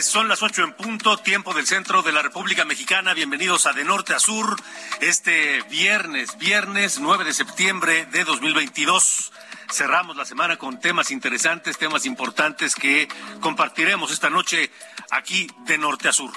[0.00, 3.14] Son las ocho en punto, tiempo del centro de la República Mexicana.
[3.14, 4.56] Bienvenidos a De Norte a Sur,
[5.00, 9.32] este viernes, viernes 9 de septiembre de 2022.
[9.70, 13.08] Cerramos la semana con temas interesantes, temas importantes que
[13.40, 14.70] compartiremos esta noche
[15.10, 16.30] aquí de Norte a Sur.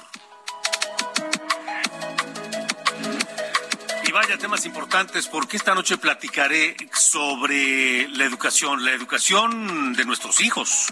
[4.08, 10.42] Y vaya temas importantes porque esta noche platicaré sobre la educación, la educación de nuestros
[10.42, 10.92] hijos,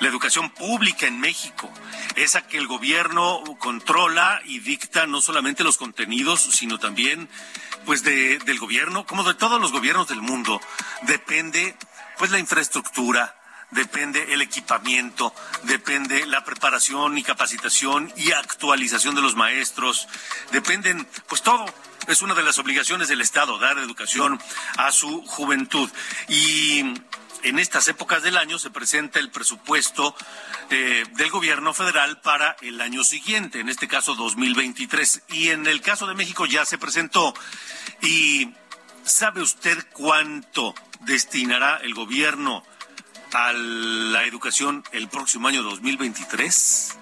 [0.00, 1.70] la educación pública en México,
[2.16, 7.28] esa que el gobierno controla y dicta no solamente los contenidos, sino también
[7.84, 10.60] pues de, del gobierno, como de todos los gobiernos del mundo,
[11.02, 11.76] depende
[12.18, 13.36] pues la infraestructura,
[13.74, 20.08] depende el equipamiento, depende la preparación y capacitación y actualización de los maestros,
[20.52, 21.66] dependen pues todo
[22.06, 24.38] es una de las obligaciones del Estado, dar educación
[24.76, 25.90] a su juventud.
[26.28, 26.80] Y
[27.42, 30.14] en estas épocas del año se presenta el presupuesto
[30.70, 35.22] eh, del gobierno federal para el año siguiente, en este caso 2023.
[35.28, 37.34] Y en el caso de México ya se presentó.
[38.02, 38.52] ¿Y
[39.04, 42.64] sabe usted cuánto destinará el gobierno
[43.34, 46.98] a la educación el próximo año 2023?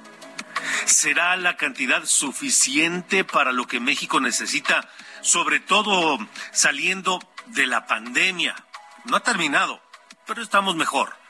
[0.87, 4.89] ¿Será la cantidad suficiente para lo que México necesita,
[5.21, 6.19] sobre todo
[6.51, 8.57] saliendo de la pandemia?
[9.05, 9.83] No ha terminado,
[10.27, 11.22] pero estamos mejor.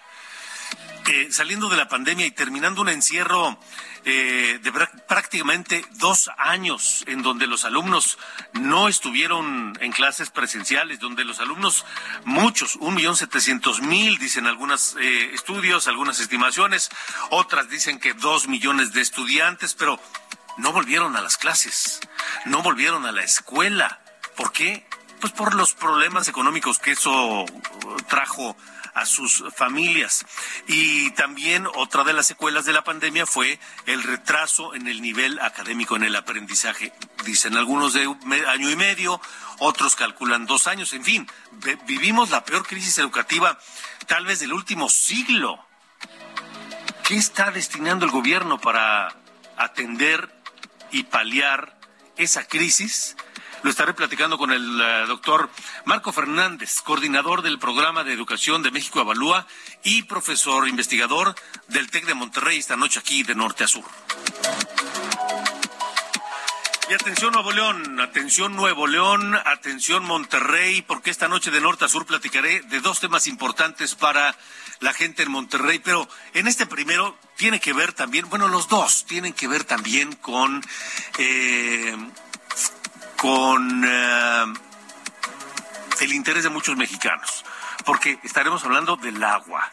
[1.08, 3.58] Eh, saliendo de la pandemia y terminando un encierro
[4.04, 4.72] eh, de
[5.08, 8.18] prácticamente dos años en donde los alumnos
[8.52, 11.84] no estuvieron en clases presenciales, donde los alumnos,
[12.24, 16.88] muchos, un millón setecientos mil, dicen algunos eh, estudios, algunas estimaciones,
[17.30, 20.00] otras dicen que dos millones de estudiantes, pero
[20.58, 22.00] no volvieron a las clases,
[22.46, 24.00] no volvieron a la escuela.
[24.36, 24.86] ¿Por qué?
[25.20, 27.44] Pues por los problemas económicos que eso
[28.08, 28.56] trajo
[28.94, 30.24] a sus familias.
[30.66, 35.38] Y también otra de las secuelas de la pandemia fue el retraso en el nivel
[35.40, 36.92] académico, en el aprendizaje.
[37.24, 38.02] Dicen algunos de
[38.48, 39.20] año y medio,
[39.58, 40.92] otros calculan dos años.
[40.92, 41.28] En fin,
[41.86, 43.58] vivimos la peor crisis educativa
[44.06, 45.64] tal vez del último siglo.
[47.04, 49.14] ¿Qué está destinando el gobierno para
[49.56, 50.32] atender
[50.90, 51.78] y paliar
[52.16, 53.16] esa crisis?
[53.62, 55.48] Lo estaré platicando con el eh, doctor
[55.84, 59.46] Marco Fernández, coordinador del programa de educación de México Avalúa
[59.84, 61.36] y profesor investigador
[61.68, 63.84] del TEC de Monterrey esta noche aquí de norte a sur.
[66.90, 71.88] Y atención Nuevo León, atención Nuevo León, atención Monterrey, porque esta noche de norte a
[71.88, 74.36] sur platicaré de dos temas importantes para
[74.80, 79.06] la gente en Monterrey, pero en este primero tiene que ver también, bueno, los dos
[79.06, 80.62] tienen que ver también con
[81.18, 81.96] eh,
[83.22, 84.44] con eh,
[86.00, 87.44] el interés de muchos mexicanos,
[87.84, 89.70] porque estaremos hablando del agua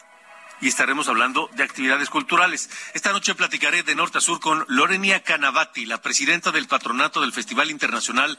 [0.60, 2.70] y estaremos hablando de actividades culturales.
[2.94, 7.32] Esta noche platicaré de norte a sur con Lorenia Canavati, la presidenta del patronato del
[7.32, 8.38] Festival Internacional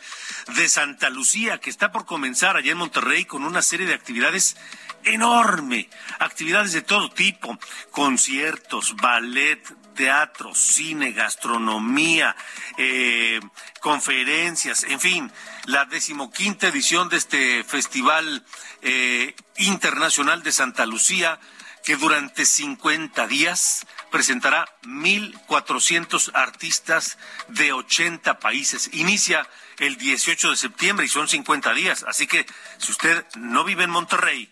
[0.56, 4.56] de Santa Lucía, que está por comenzar allá en Monterrey con una serie de actividades
[5.04, 7.60] enorme, actividades de todo tipo,
[7.90, 9.62] conciertos, ballet,
[9.94, 12.36] teatro, cine, gastronomía,
[12.78, 13.40] eh,
[13.80, 15.32] conferencias, en fin,
[15.66, 18.46] la decimoquinta edición de este Festival
[18.82, 21.40] eh, Internacional de Santa Lucía,
[21.84, 27.18] que durante 50 días presentará 1.400 artistas
[27.48, 28.90] de 80 países.
[28.94, 29.48] Inicia
[29.80, 32.46] el 18 de septiembre y son 50 días, así que
[32.78, 34.52] si usted no vive en Monterrey,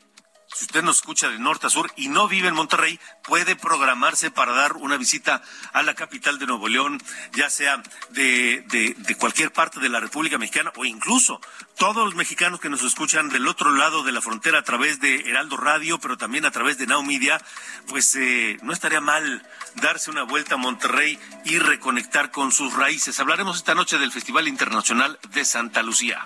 [0.54, 4.32] si usted nos escucha de norte a sur y no vive en Monterrey, puede programarse
[4.32, 5.44] para dar una visita
[5.74, 7.02] a la capital de Nuevo León,
[7.34, 11.40] ya sea de, de, cualquier parte de la República Mexicana o incluso
[11.78, 15.30] todos los mexicanos que nos escuchan del otro lado de la frontera a través de
[15.30, 17.42] Heraldo Radio, pero también a través de Now Media,
[17.88, 23.20] pues eh, no estaría mal darse una vuelta a Monterrey y reconectar con sus raíces.
[23.20, 26.24] Hablaremos esta noche del Festival Internacional de Santa Lucía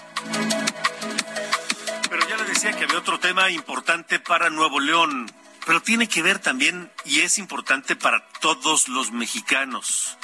[2.72, 5.30] que había otro tema importante para Nuevo León,
[5.66, 10.18] pero tiene que ver también y es importante para todos los mexicanos.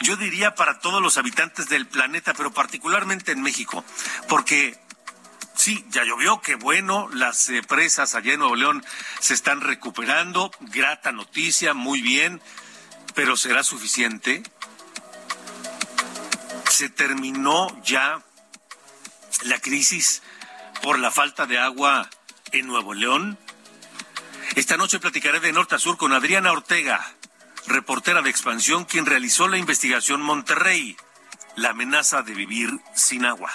[0.00, 3.84] Yo diría para todos los habitantes del planeta, pero particularmente en México,
[4.28, 4.76] porque
[5.54, 8.84] sí, ya llovió, qué bueno, las presas allá en Nuevo León
[9.20, 12.42] se están recuperando, grata noticia, muy bien,
[13.14, 14.42] pero ¿será suficiente?
[16.68, 18.20] ¿Se terminó ya
[19.44, 20.20] la crisis
[20.84, 22.10] por la falta de agua
[22.52, 23.38] en Nuevo León?
[24.54, 27.02] Esta noche platicaré de norte a sur con Adriana Ortega,
[27.66, 30.94] reportera de expansión, quien realizó la investigación Monterrey,
[31.56, 33.50] la amenaza de vivir sin agua.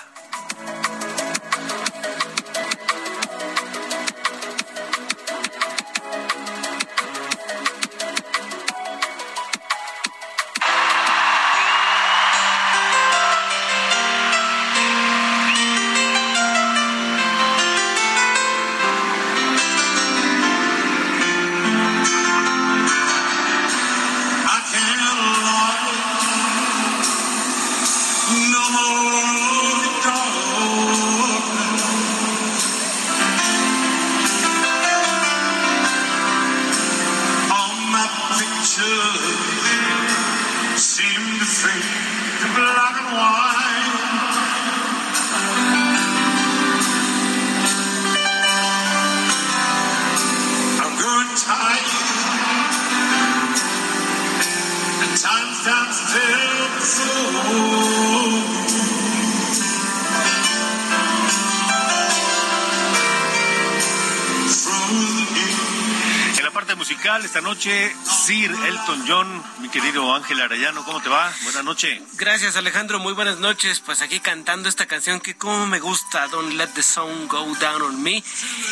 [67.18, 71.34] Esta noche, Sir Elton John, mi querido Ángel Arayano, ¿cómo te va?
[71.44, 72.00] Buenas noches.
[72.14, 73.80] Gracias Alejandro, muy buenas noches.
[73.80, 77.82] Pues aquí cantando esta canción que como me gusta, Don't Let the Sun Go Down
[77.82, 78.24] on Me.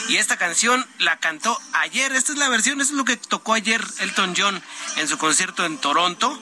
[0.08, 3.56] Y esta canción la cantó ayer, esta es la versión, esto es lo que tocó
[3.56, 4.62] ayer Elton John
[4.98, 6.40] en su concierto en Toronto.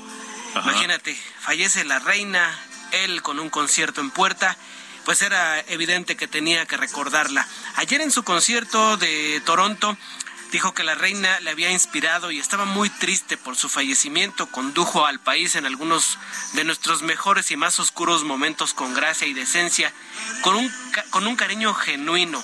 [0.54, 2.60] Imagínate, fallece la reina,
[2.92, 4.58] él con un concierto en puerta
[5.06, 7.48] pues era evidente que tenía que recordarla.
[7.76, 9.96] Ayer en su concierto de Toronto
[10.52, 14.48] Dijo que la reina le había inspirado y estaba muy triste por su fallecimiento.
[14.48, 16.18] Condujo al país en algunos
[16.54, 19.92] de nuestros mejores y más oscuros momentos con gracia y decencia,
[20.42, 20.72] con un,
[21.10, 22.44] con un cariño genuino.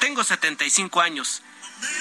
[0.00, 1.42] Tengo 75 años.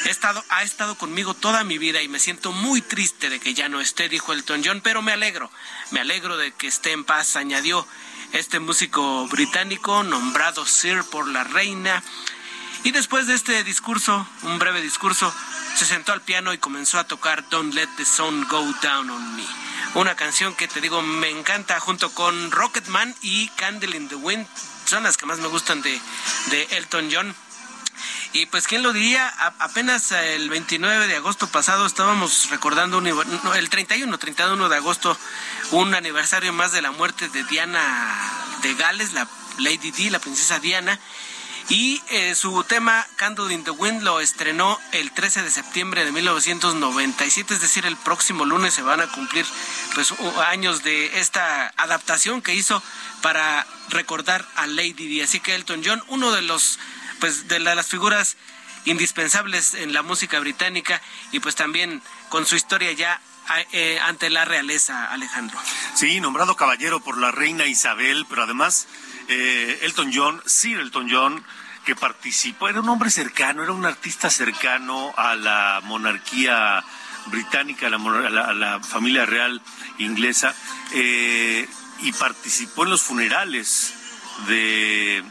[0.05, 3.53] He estado, ha estado conmigo toda mi vida y me siento muy triste de que
[3.53, 5.51] ya no esté, dijo Elton John, pero me alegro,
[5.89, 7.88] me alegro de que esté en paz, añadió
[8.31, 12.03] este músico británico nombrado Sir por la reina
[12.83, 15.33] y después de este discurso, un breve discurso,
[15.75, 19.36] se sentó al piano y comenzó a tocar Don't Let the Sun Go Down on
[19.36, 19.45] Me.
[19.94, 24.48] Una canción que te digo me encanta junto con Rocketman y Candle in the Wind.
[24.86, 26.00] Son las que más me gustan de,
[26.50, 27.36] de Elton John.
[28.33, 29.27] Y pues, ¿quién lo diría?
[29.60, 35.18] apenas el 29 de agosto pasado estábamos recordando, el 31, 31 de agosto,
[35.72, 37.80] un aniversario más de la muerte de Diana
[38.62, 39.27] de Gales, la
[39.57, 40.98] Lady Di, la princesa Diana.
[41.70, 46.12] Y eh, su tema Candle in the Wind lo estrenó el 13 de septiembre de
[46.12, 49.46] 1997, es decir, el próximo lunes se van a cumplir
[49.94, 50.13] pues
[50.48, 52.82] años de esta adaptación que hizo
[53.22, 55.22] para recordar a Lady Di.
[55.22, 56.80] Así que Elton John, uno de los
[57.20, 58.36] pues de las figuras
[58.86, 61.01] indispensables en la música británica
[61.32, 63.22] y pues también con su historia ya
[63.74, 65.60] eh, ante la realeza, Alejandro.
[65.94, 68.88] Sí, nombrado caballero por la reina Isabel, pero además
[69.31, 71.43] eh, Elton John, Sir Elton John,
[71.85, 76.83] que participó, era un hombre cercano, era un artista cercano a la monarquía
[77.27, 79.61] británica, a la, familia real
[79.97, 80.53] inglesa,
[80.93, 81.67] eh,
[82.00, 83.93] y participó en los funerales
[84.47, 85.23] de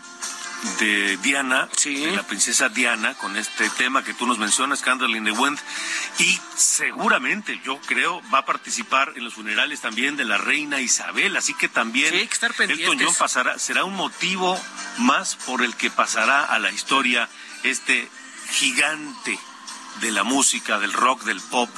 [0.78, 5.24] de Diana, de la princesa Diana, con este tema que tú nos mencionas, Candle in
[5.24, 5.58] the Wind,
[6.18, 11.36] y seguramente, yo creo, va a participar en los funerales también de la reina Isabel,
[11.36, 14.60] así que también el Toñón pasará, será un motivo
[14.98, 17.28] más por el que pasará a la historia
[17.62, 18.08] este
[18.52, 19.38] gigante
[20.00, 21.70] de la música, del rock, del pop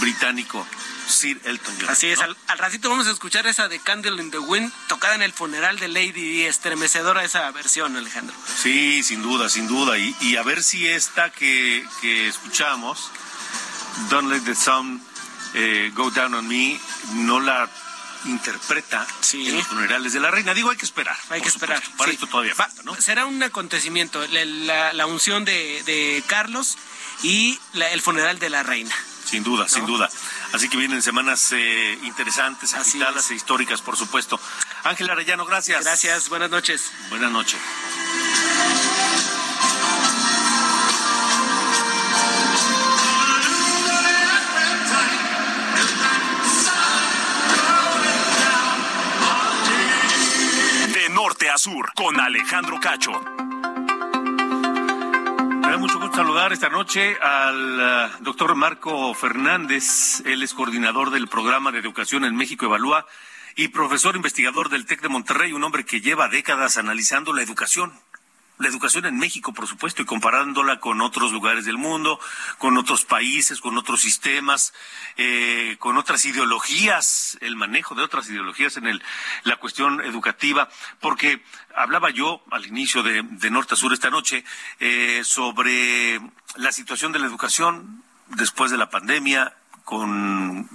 [0.00, 0.66] británico,
[1.06, 1.90] Sir Elton John.
[1.90, 5.22] Así es, al, ratito vamos a escuchar esa de Candle in the Wind tocada en
[5.22, 8.34] el funeral de Lady Di, estremecedora esa versión, Alejandro.
[8.62, 9.98] Sí, sin duda, sin duda.
[9.98, 13.10] Y, a ver si esta que, que escuchamos,
[14.10, 15.02] Don't Let the Sun
[15.54, 16.78] eh, Go Down on Me,
[17.14, 17.68] no la
[18.24, 20.54] interpreta en los funerales de la reina.
[20.54, 21.16] Digo, hay que esperar.
[21.30, 21.82] Hay que esperar.
[21.96, 22.94] Para esto todavía falta, ¿no?
[22.94, 26.78] Será un acontecimiento, la, unción de, Carlos
[27.22, 28.94] y el funeral de la reina.
[29.32, 30.10] Sin duda, sin duda.
[30.52, 34.38] Así que vienen semanas eh, interesantes, agitadas e históricas, por supuesto.
[34.84, 35.82] Ángel Arellano, gracias.
[35.82, 36.92] Gracias, buenas noches.
[37.08, 37.58] Buenas noches.
[51.56, 53.41] Sur con Alejandro Cacho.
[55.72, 60.20] Da mucho gusto saludar esta noche al eh, doctor Marco Fernández.
[60.26, 63.06] Él es coordinador del programa de educación en México Evalúa
[63.56, 67.90] y profesor investigador del TEC de Monterrey, un hombre que lleva décadas analizando la educación
[68.58, 72.20] la educación en México, por supuesto, y comparándola con otros lugares del mundo,
[72.58, 74.72] con otros países, con otros sistemas,
[75.16, 79.02] eh, con otras ideologías, el manejo de otras ideologías en el,
[79.44, 80.68] la cuestión educativa,
[81.00, 81.42] porque
[81.74, 84.44] hablaba yo al inicio de, Norte a Sur esta noche
[84.80, 86.20] eh, sobre
[86.56, 89.54] la situación de la educación después de la pandemia,
[89.84, 90.68] con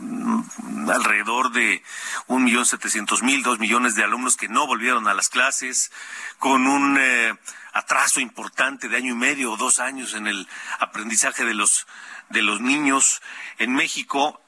[0.89, 1.83] alrededor de
[2.27, 5.91] un millón setecientos mil, dos millones de alumnos que no volvieron a las clases,
[6.39, 7.33] con un eh,
[7.77, 10.47] atraso importante de año y medio o dos años en el
[10.79, 11.87] aprendizaje de los,
[12.29, 13.21] de los niños
[13.57, 14.41] en México.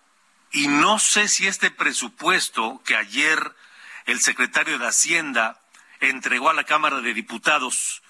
[0.52, 3.56] Y no sé si este presupuesto que ayer
[4.06, 5.62] el secretario de Hacienda
[6.00, 8.02] entregó a la Cámara de Diputados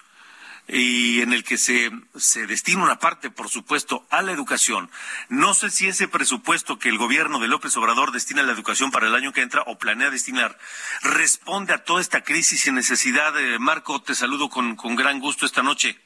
[0.68, 4.90] y en el que se, se destina una parte, por supuesto, a la educación.
[5.28, 8.90] No sé si ese presupuesto que el gobierno de López Obrador destina a la educación
[8.90, 10.56] para el año que entra o planea destinar
[11.02, 13.38] responde a toda esta crisis y necesidad.
[13.38, 15.98] Eh, Marco, te saludo con, con gran gusto esta noche.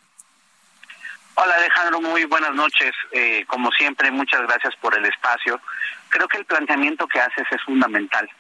[1.37, 2.93] Hola Alejandro, muy buenas noches.
[3.11, 5.61] Eh, como siempre, muchas gracias por el espacio.
[6.09, 8.31] Creo que el planteamiento que haces es fundamental.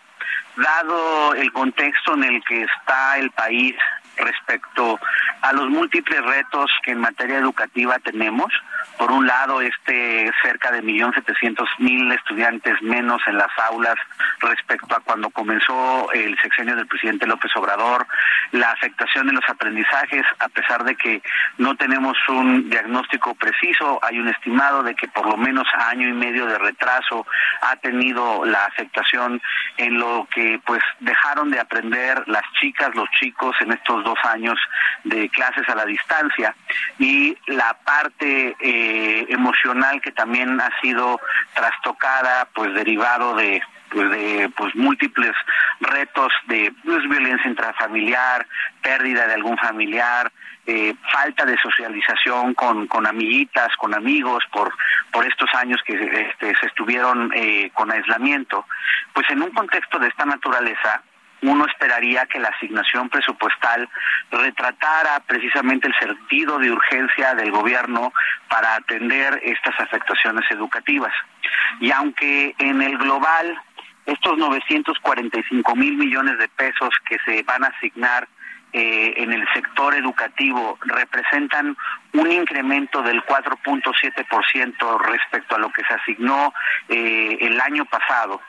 [0.56, 3.75] Dado el contexto en el que está el país
[4.16, 4.99] respecto
[5.42, 8.52] a los múltiples retos que en materia educativa tenemos.
[8.99, 13.97] Por un lado, este cerca de millón setecientos mil estudiantes menos en las aulas
[14.40, 18.06] respecto a cuando comenzó el sexenio del presidente López Obrador,
[18.52, 21.23] la afectación en los aprendizajes, a pesar de que
[21.59, 26.12] no tenemos un diagnóstico preciso, hay un estimado de que por lo menos año y
[26.12, 27.26] medio de retraso
[27.62, 29.40] ha tenido la afectación
[29.76, 34.58] en lo que pues dejaron de aprender las chicas, los chicos en estos dos años
[35.02, 36.54] de clases a la distancia.
[36.99, 41.20] Y la parte eh, emocional que también ha sido
[41.54, 45.32] trastocada, pues derivado de pues de pues múltiples
[45.80, 48.46] retos de pues, violencia intrafamiliar,
[48.82, 50.32] pérdida de algún familiar,
[50.66, 54.73] eh, falta de socialización con, con amiguitas, con amigos por,
[55.12, 58.66] por estos años que este, se estuvieron eh, con aislamiento,
[59.12, 61.02] pues en un contexto de esta naturaleza,
[61.44, 63.88] uno esperaría que la asignación presupuestal
[64.30, 68.12] retratara precisamente el sentido de urgencia del gobierno
[68.48, 71.12] para atender estas afectaciones educativas.
[71.80, 73.58] Y aunque en el global
[74.06, 78.28] estos 945 mil millones de pesos que se van a asignar
[78.72, 81.76] eh, en el sector educativo representan
[82.12, 86.52] un incremento del 4.7% respecto a lo que se asignó
[86.88, 88.40] eh, el año pasado.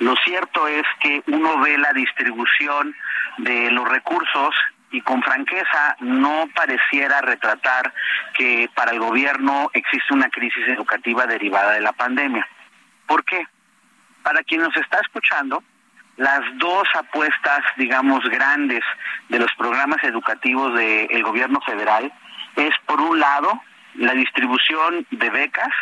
[0.00, 2.96] Lo cierto es que uno ve la distribución
[3.36, 4.54] de los recursos
[4.90, 7.92] y con franqueza no pareciera retratar
[8.34, 12.48] que para el gobierno existe una crisis educativa derivada de la pandemia.
[13.06, 13.46] ¿Por qué?
[14.22, 15.62] Para quien nos está escuchando,
[16.16, 18.82] las dos apuestas, digamos, grandes
[19.28, 22.10] de los programas educativos del gobierno federal
[22.56, 23.60] es, por un lado,
[23.96, 25.74] la distribución de becas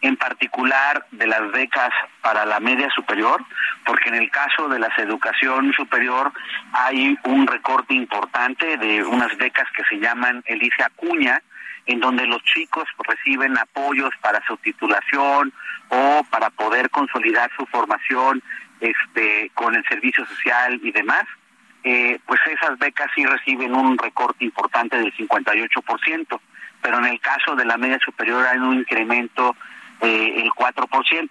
[0.00, 1.90] en particular de las becas
[2.22, 3.42] para la media superior,
[3.84, 6.32] porque en el caso de la educación superior
[6.72, 11.42] hay un recorte importante de unas becas que se llaman Elise Acuña,
[11.86, 15.52] en donde los chicos reciben apoyos para su titulación
[15.88, 18.42] o para poder consolidar su formación
[18.80, 21.24] este, con el servicio social y demás.
[21.84, 26.40] Eh, pues esas becas sí reciben un recorte importante del 58%,
[26.82, 29.56] pero en el caso de la media superior hay un incremento
[30.00, 31.28] eh, el 4%.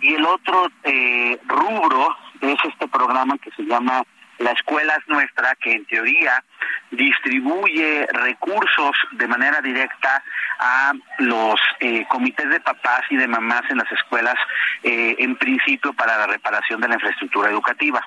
[0.00, 4.02] Y el otro eh, rubro es este programa que se llama
[4.38, 6.44] La Escuela es Nuestra, que en teoría
[6.90, 10.22] distribuye recursos de manera directa
[10.58, 14.36] a los eh, comités de papás y de mamás en las escuelas,
[14.82, 18.06] eh, en principio para la reparación de la infraestructura educativa.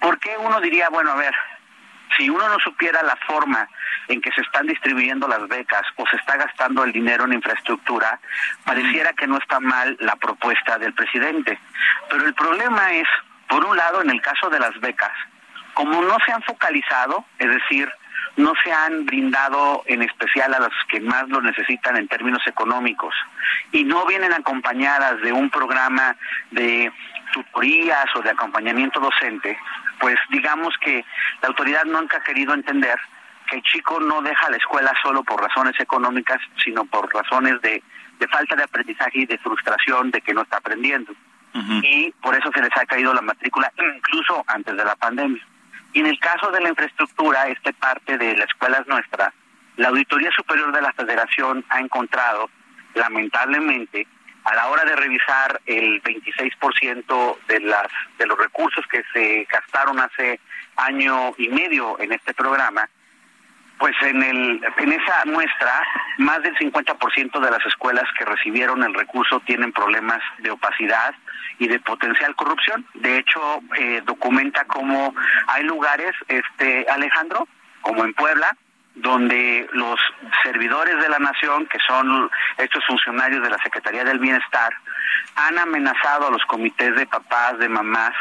[0.00, 1.34] ¿Por qué uno diría, bueno, a ver,
[2.16, 3.68] si uno no supiera la forma
[4.08, 8.18] en que se están distribuyendo las becas o se está gastando el dinero en infraestructura,
[8.64, 11.58] pareciera que no está mal la propuesta del presidente.
[12.08, 13.08] Pero el problema es,
[13.48, 15.12] por un lado, en el caso de las becas,
[15.74, 17.90] como no se han focalizado, es decir,
[18.36, 23.14] no se han brindado en especial a los que más lo necesitan en términos económicos
[23.72, 26.16] y no vienen acompañadas de un programa
[26.50, 26.90] de
[27.32, 29.58] tutorías o de acompañamiento docente,
[30.02, 31.04] pues digamos que
[31.40, 32.98] la autoridad nunca ha querido entender
[33.48, 37.80] que el chico no deja la escuela solo por razones económicas, sino por razones de,
[38.28, 41.12] falta de aprendizaje y de frustración de que no está aprendiendo.
[41.54, 45.46] Y por eso se les ha caído la matrícula incluso antes de la pandemia.
[45.92, 49.32] Y en el caso de la infraestructura, este parte de la escuela es nuestra,
[49.76, 52.50] la Auditoría Superior de la Federación ha encontrado,
[52.94, 54.06] lamentablemente,
[54.44, 57.86] a la hora de revisar el 26% de las
[58.18, 60.40] de los recursos que se gastaron hace
[60.76, 62.88] año y medio en este programa,
[63.78, 65.82] pues en el en esa muestra
[66.18, 71.14] más del 50% de las escuelas que recibieron el recurso tienen problemas de opacidad
[71.58, 72.86] y de potencial corrupción.
[72.94, 75.14] De hecho, eh, documenta cómo
[75.46, 77.46] hay lugares, este Alejandro,
[77.82, 78.56] como en Puebla,
[78.94, 79.98] donde los
[80.42, 84.72] servidores de la nación, que son estos funcionarios de la Secretaría del Bienestar,
[85.34, 88.12] han amenazado a los comités de papás, de mamás,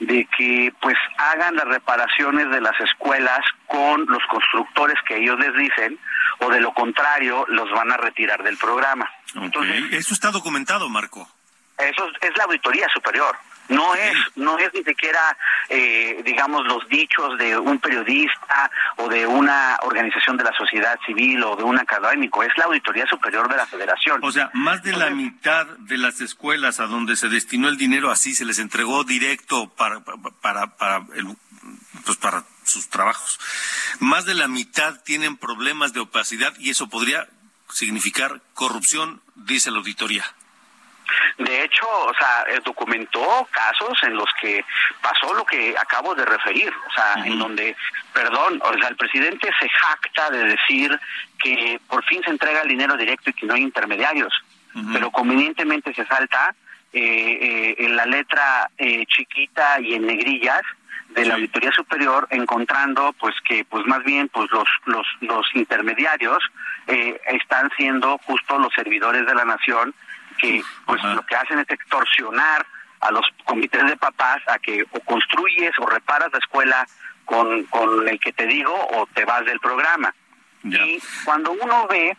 [0.00, 5.54] de que pues hagan las reparaciones de las escuelas con los constructores que ellos les
[5.54, 5.98] dicen,
[6.40, 9.10] o de lo contrario los van a retirar del programa.
[9.90, 11.28] Eso está documentado, Marco.
[11.78, 13.36] Eso es la auditoría superior.
[13.68, 15.36] No es, no es ni siquiera,
[15.68, 21.42] eh, digamos, los dichos de un periodista o de una organización de la sociedad civil
[21.44, 24.20] o de un académico, es la Auditoría Superior de la Federación.
[24.22, 28.10] O sea, más de la mitad de las escuelas a donde se destinó el dinero
[28.10, 31.06] así se les entregó directo para, para, para,
[32.04, 33.38] pues para sus trabajos.
[34.00, 37.28] Más de la mitad tienen problemas de opacidad y eso podría
[37.70, 40.24] significar corrupción, dice la auditoría.
[41.38, 44.64] De hecho, o sea, eh, documentó casos en los que
[45.00, 47.76] pasó lo que acabo de referir, o sea, en donde,
[48.12, 50.98] perdón, o sea, el presidente se jacta de decir
[51.38, 54.32] que por fin se entrega el dinero directo y que no hay intermediarios,
[54.92, 56.54] pero convenientemente se salta
[56.92, 58.70] eh, eh, en la letra
[59.06, 60.62] chiquita y en negrillas
[61.10, 66.38] de la auditoría superior encontrando pues que pues más bien pues los los los intermediarios
[66.86, 69.94] están siendo justo los servidores de la nación
[70.38, 72.66] que pues lo que hacen es extorsionar
[73.00, 76.86] a los comités de papás a que o construyes o reparas la escuela
[77.24, 80.14] con, con el que te digo o te vas del programa.
[80.64, 82.16] Y cuando uno ve,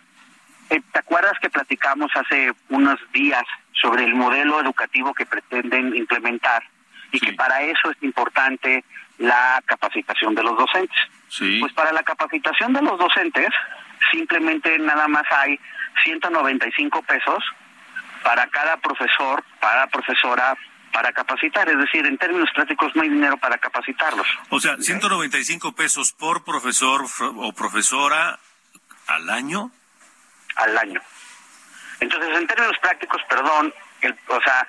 [0.70, 6.64] eh, ¿te acuerdas que platicamos hace unos días sobre el modelo educativo que pretenden implementar
[7.12, 8.84] y que para eso es importante
[9.18, 11.00] la capacitación de los docentes?
[11.60, 13.50] Pues para la capacitación de los docentes
[14.12, 15.60] simplemente nada más hay
[16.04, 17.44] 195 pesos
[18.24, 20.58] para cada profesor, para profesora,
[20.92, 21.70] para capacitar.
[21.70, 24.28] Es decir, en términos prácticos no hay dinero para capacitarlos.
[24.50, 27.06] O sea, 195 pesos por profesor
[27.36, 28.40] o profesora
[29.08, 29.72] al año.
[30.56, 31.02] Al año.
[32.00, 34.66] Entonces, en términos prácticos, perdón, el, o sea,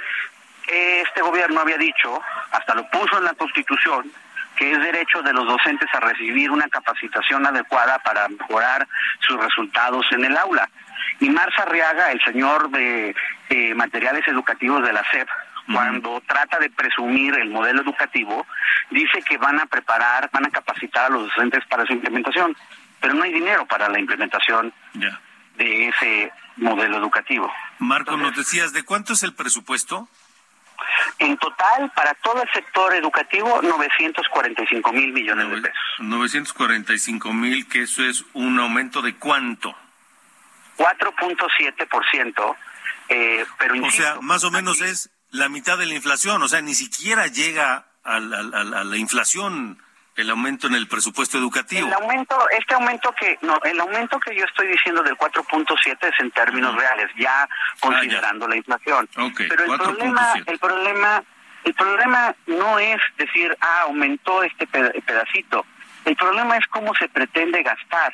[0.66, 2.20] este gobierno había dicho,
[2.52, 4.12] hasta lo puso en la Constitución,
[4.60, 8.86] que es derecho de los docentes a recibir una capacitación adecuada para mejorar
[9.26, 10.68] sus resultados en el aula.
[11.18, 13.14] Y Marza Arriaga, el señor de
[13.74, 15.26] materiales educativos de la SEP,
[15.72, 18.46] cuando trata de presumir el modelo educativo,
[18.90, 22.54] dice que van a preparar, van a capacitar a los docentes para su implementación,
[23.00, 24.74] pero no hay dinero para la implementación
[25.56, 27.50] de ese modelo educativo.
[27.78, 30.06] Marco, nos decías, ¿de cuánto es el presupuesto?
[31.18, 35.80] En total, para todo el sector educativo, 945 mil millones de pesos.
[35.98, 39.74] 945 mil, que eso es un aumento de cuánto?
[40.76, 42.56] 4.7%,
[43.08, 46.62] eh, pero O sea, más o menos es la mitad de la inflación, o sea,
[46.62, 49.78] ni siquiera llega a la, inflación
[50.20, 51.86] el aumento en el presupuesto educativo.
[51.86, 56.20] El aumento, este aumento que no, el aumento que yo estoy diciendo del 4.7 es
[56.20, 57.48] en términos reales, ya
[57.80, 59.08] considerando la inflación.
[59.14, 61.24] Pero el problema, el problema,
[61.64, 65.64] el problema no es decir, ah, aumentó este pedacito.
[66.04, 68.12] El problema es cómo se pretende gastar.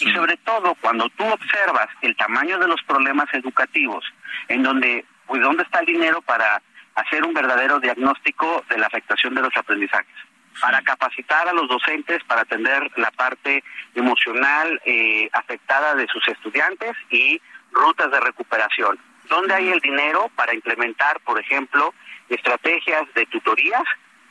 [0.00, 4.04] Y sobre todo cuando tú observas el tamaño de los problemas educativos,
[4.48, 6.62] en donde, pues, ¿dónde está el dinero para
[6.94, 10.14] hacer un verdadero diagnóstico de la afectación de los aprendizajes?
[10.60, 13.62] Para capacitar a los docentes para atender la parte
[13.94, 17.40] emocional eh, afectada de sus estudiantes y
[17.72, 18.98] rutas de recuperación.
[19.28, 21.94] ¿Dónde hay el dinero para implementar, por ejemplo,
[22.28, 23.84] estrategias de tutorías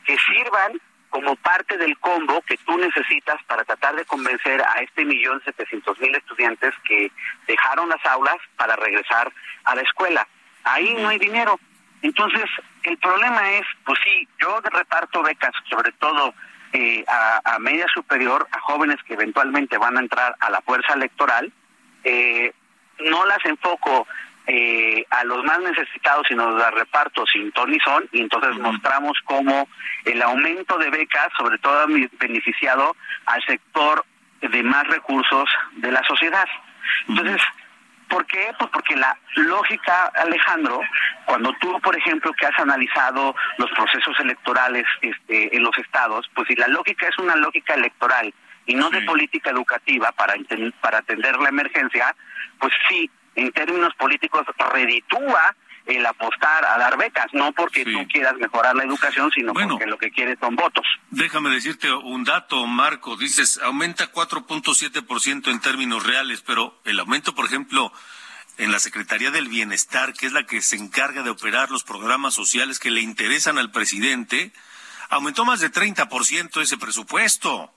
[0.04, 5.04] que sirvan como parte del combo que tú necesitas para tratar de convencer a este
[5.04, 7.10] millón setecientos mil estudiantes que
[7.46, 9.32] dejaron las aulas para regresar
[9.64, 10.26] a la escuela.
[10.64, 11.58] Ahí no hay dinero.
[12.02, 12.44] Entonces,
[12.84, 16.34] el problema es, pues sí, yo reparto becas, sobre todo
[16.72, 17.04] eh,
[17.44, 21.52] a, media superior, a jóvenes que eventualmente van a entrar a la fuerza electoral,
[22.04, 22.52] eh,
[23.00, 24.06] no las enfoco
[24.46, 29.18] eh, a los más necesitados, sino las reparto sin ton ni son, y entonces mostramos
[29.24, 29.68] cómo
[30.04, 31.86] el aumento de becas, sobre todo ha
[32.18, 34.04] beneficiado al sector
[34.40, 36.46] de más recursos de la sociedad.
[37.08, 37.42] Entonces,
[38.10, 38.52] ¿Por qué?
[38.58, 40.80] Pues porque la lógica, Alejandro,
[41.26, 46.48] cuando tú, por ejemplo, que has analizado los procesos electorales este, en los estados, pues
[46.48, 48.34] si la lógica es una lógica electoral
[48.66, 50.34] y no de política educativa para,
[50.80, 52.14] para atender la emergencia,
[52.58, 55.54] pues sí, en términos políticos reditúa
[55.86, 59.98] el apostar a dar becas, no porque tú quieras mejorar la educación, sino porque lo
[59.98, 60.84] que quieres son votos.
[61.10, 63.16] Déjame decirte un dato, Marco.
[63.16, 67.92] Dices, aumenta 4.7% en términos reales, pero el aumento, por ejemplo,
[68.58, 72.34] en la Secretaría del Bienestar, que es la que se encarga de operar los programas
[72.34, 74.52] sociales que le interesan al presidente,
[75.08, 77.72] aumentó más de 30% ese presupuesto.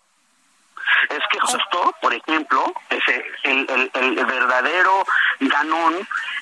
[1.10, 5.06] Es que justo, por ejemplo, ese, el, el, verdadero
[5.40, 5.96] ganón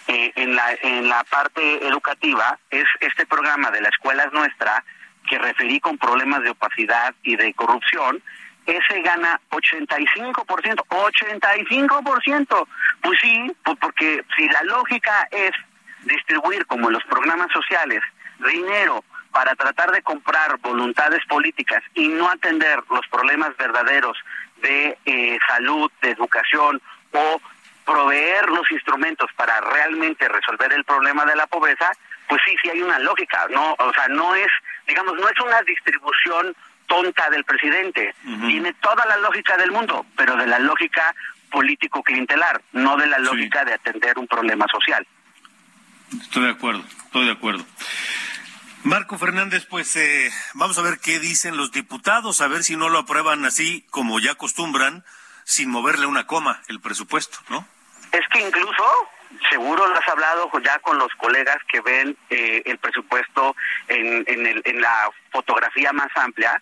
[0.08, 4.84] eh, en, la, en la parte educativa es este programa de la escuela es nuestra,
[5.30, 8.22] que referí con problemas de opacidad y de corrupción,
[8.66, 12.68] ese gana 85%, 85%.
[13.02, 15.52] Pues sí, pues porque si la lógica es
[16.04, 18.02] distribuir como en los programas sociales
[18.40, 19.04] dinero
[19.42, 24.16] para tratar de comprar voluntades políticas y no atender los problemas verdaderos
[24.62, 26.80] de eh, salud, de educación
[27.12, 27.42] o
[27.84, 31.92] proveer los instrumentos para realmente resolver el problema de la pobreza,
[32.30, 34.52] pues sí, sí hay una lógica, no, o sea, no es,
[34.88, 38.14] digamos, no es una distribución tonta del presidente,
[38.46, 41.16] tiene toda la lógica del mundo, pero de la lógica
[41.50, 45.04] político clientelar, no de la lógica de atender un problema social.
[46.12, 47.66] Estoy de acuerdo, estoy de acuerdo.
[48.84, 52.90] Marco Fernández, pues eh, vamos a ver qué dicen los diputados, a ver si no
[52.90, 55.04] lo aprueban así como ya acostumbran,
[55.44, 57.68] sin moverle una coma el presupuesto, ¿no?
[58.12, 58.84] Es que incluso,
[59.50, 63.56] seguro lo has hablado ya con los colegas que ven eh, el presupuesto
[63.88, 66.60] en, en, el, en la fotografía más amplia,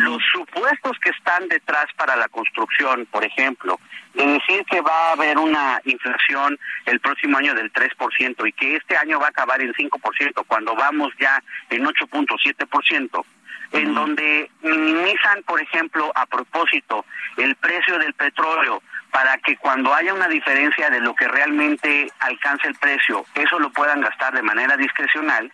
[0.00, 3.78] los supuestos que están detrás para la construcción, por ejemplo,
[4.14, 8.76] de decir que va a haber una inflación el próximo año del 3% y que
[8.76, 13.24] este año va a acabar en 5%, cuando vamos ya en 8.7%,
[13.72, 17.04] en donde minimizan, por ejemplo, a propósito,
[17.36, 22.66] el precio del petróleo para que cuando haya una diferencia de lo que realmente alcance
[22.66, 25.52] el precio, eso lo puedan gastar de manera discrecional,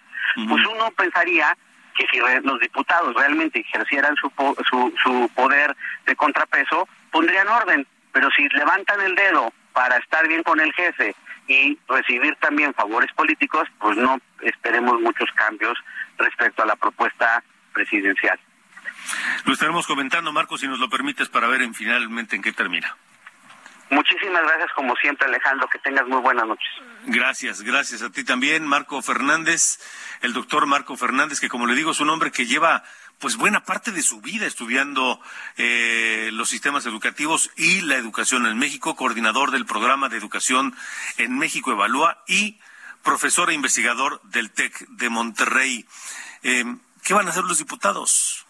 [0.48, 1.57] pues uno pensaría
[1.98, 4.30] que si los diputados realmente ejercieran su,
[4.70, 7.87] su, su poder de contrapeso, pondrían orden.
[8.12, 11.14] Pero si levantan el dedo para estar bien con el jefe
[11.48, 15.76] y recibir también favores políticos, pues no esperemos muchos cambios
[16.18, 18.38] respecto a la propuesta presidencial.
[19.44, 22.96] Lo estaremos comentando, Marcos, si nos lo permites, para ver en finalmente en qué termina.
[23.90, 25.68] Muchísimas gracias, como siempre, Alejandro.
[25.68, 26.68] Que tengas muy buenas noches.
[27.07, 29.81] Gracias, gracias a ti también, Marco Fernández,
[30.20, 32.85] el doctor Marco Fernández, que como le digo, es un hombre que lleva
[33.18, 35.20] pues buena parte de su vida estudiando
[35.57, 40.77] eh, los sistemas educativos y la educación en México, coordinador del programa de educación
[41.16, 42.61] en México Evalúa y
[43.03, 45.87] profesor e investigador del TEC de Monterrey.
[46.42, 46.64] Eh,
[47.03, 48.46] ¿Qué van a hacer los diputados?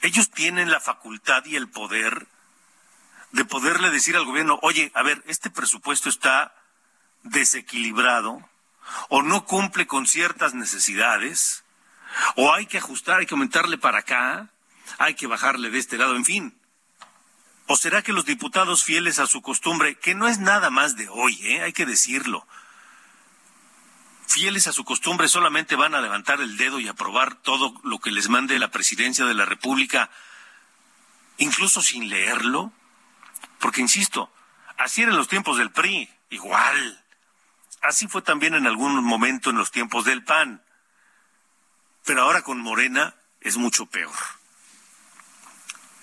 [0.00, 2.26] Ellos tienen la facultad y el poder
[3.32, 6.54] de poderle decir al gobierno, oye, a ver, este presupuesto está
[7.22, 8.48] desequilibrado
[9.08, 11.64] o no cumple con ciertas necesidades
[12.36, 14.50] o hay que ajustar, hay que aumentarle para acá,
[14.98, 16.58] hay que bajarle de este lado, en fin.
[17.66, 21.08] ¿O será que los diputados fieles a su costumbre, que no es nada más de
[21.10, 21.62] hoy, ¿eh?
[21.62, 22.46] hay que decirlo,
[24.26, 28.10] fieles a su costumbre solamente van a levantar el dedo y aprobar todo lo que
[28.10, 30.10] les mande la presidencia de la República,
[31.36, 32.72] incluso sin leerlo?
[33.60, 34.30] Porque, insisto,
[34.76, 37.04] así eran los tiempos del PRI, igual.
[37.82, 40.62] Así fue también en algún momento en los tiempos del PAN.
[42.04, 44.37] Pero ahora con Morena es mucho peor.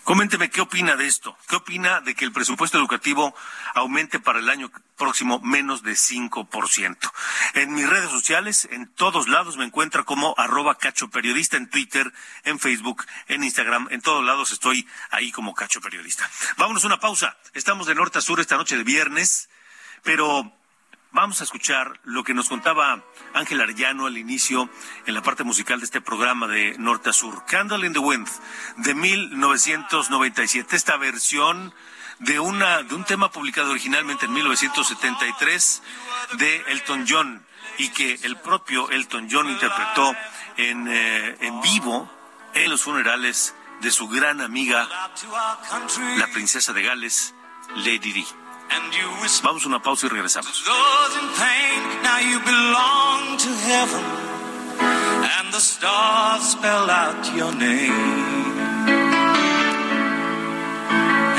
[0.05, 1.35] Coménteme qué opina de esto.
[1.49, 3.33] ¿Qué opina de que el presupuesto educativo
[3.73, 7.11] aumente para el año próximo menos de 5%?
[7.55, 12.13] En mis redes sociales, en todos lados me encuentra como arroba cacho periodista en Twitter,
[12.43, 16.29] en Facebook, en Instagram, en todos lados estoy ahí como cacho periodista.
[16.57, 17.35] Vámonos una pausa.
[17.55, 19.49] Estamos de norte a sur esta noche de viernes,
[20.03, 20.55] pero
[21.15, 23.01] Vamos a escuchar lo que nos contaba
[23.33, 24.69] Ángel Arellano al inicio
[25.05, 27.45] en la parte musical de este programa de Norte a Sur.
[27.45, 28.27] Candle in the Wind
[28.79, 30.75] de 1997.
[30.75, 31.73] Esta versión
[32.19, 35.83] de, una, de un tema publicado originalmente en 1973
[36.33, 37.45] de Elton John
[37.77, 40.13] y que el propio Elton John interpretó
[40.57, 42.11] en, eh, en vivo
[42.55, 44.85] en los funerales de su gran amiga,
[46.17, 47.33] la princesa de Gales,
[47.77, 48.25] Lady.
[49.45, 50.63] Vamos a una pausa y regresamos.
[52.03, 54.03] Now you belong to heaven,
[54.79, 58.57] and the stars spell out your name.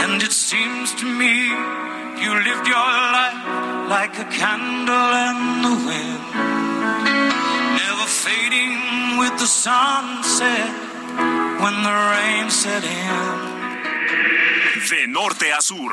[0.02, 1.48] And it seems to me
[2.22, 6.20] you lived your life like a candle in the wind,
[7.74, 10.70] never fading with the sunset
[11.60, 13.56] when the rain set in.
[14.88, 15.92] De norte a sur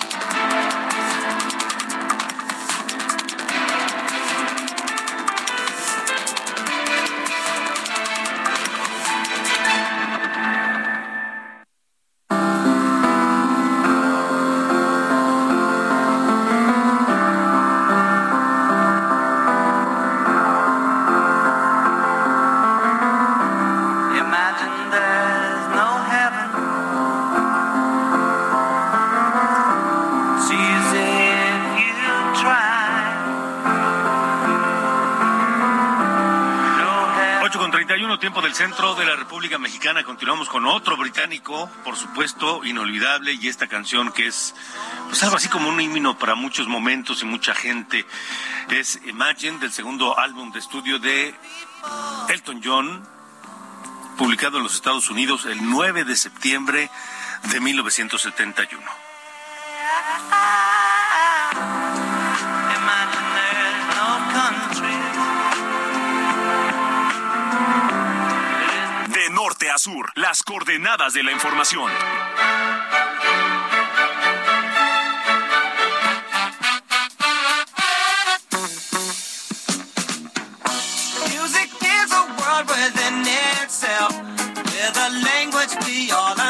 [38.31, 40.05] Tiempo del centro de la República Mexicana.
[40.05, 44.55] Continuamos con otro británico, por supuesto, inolvidable, y esta canción que es
[45.09, 48.05] pues algo así como un himno para muchos momentos y mucha gente.
[48.69, 51.35] Es Imagine, del segundo álbum de estudio de
[52.29, 53.05] Elton John,
[54.17, 56.89] publicado en los Estados Unidos el 9 de septiembre
[57.51, 58.81] de 1971.
[69.71, 71.91] A sur, las coordenadas de la información.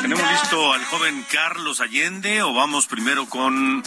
[0.01, 3.84] ¿Tenemos listo al joven Carlos Allende o vamos primero con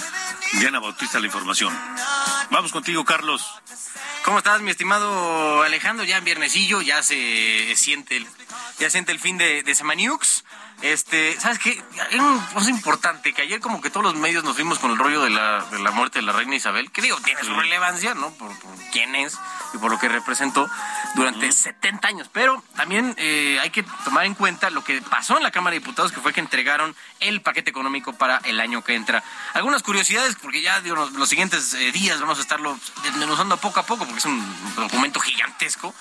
[0.52, 1.76] Diana Bautista la información?
[2.50, 3.44] Vamos contigo, Carlos.
[4.24, 6.06] ¿Cómo estás, mi estimado Alejandro?
[6.06, 8.26] Ya en viernesillo, ya se siente el
[8.78, 10.44] ya siente el fin de, de Semaniux.
[10.82, 11.82] Este, ¿sabes qué?
[12.10, 14.98] Hay una cosa importante, que ayer como que todos los medios nos vimos con el
[14.98, 18.14] rollo de la, de la muerte de la reina Isabel, que digo, tiene su relevancia,
[18.14, 18.30] ¿no?
[18.32, 18.52] Por,
[18.92, 19.38] quién es
[19.72, 20.68] y por lo que representó
[21.14, 22.30] durante 70 años.
[22.32, 25.80] Pero también eh, hay que tomar en cuenta lo que pasó en la Cámara de
[25.80, 29.24] Diputados, que fue que entregaron el paquete económico para el año que entra.
[29.54, 33.80] Algunas curiosidades, porque ya digo, los, los siguientes eh, días vamos a estarlo desmenuzando poco
[33.80, 35.94] a poco, porque es un documento gigantesco.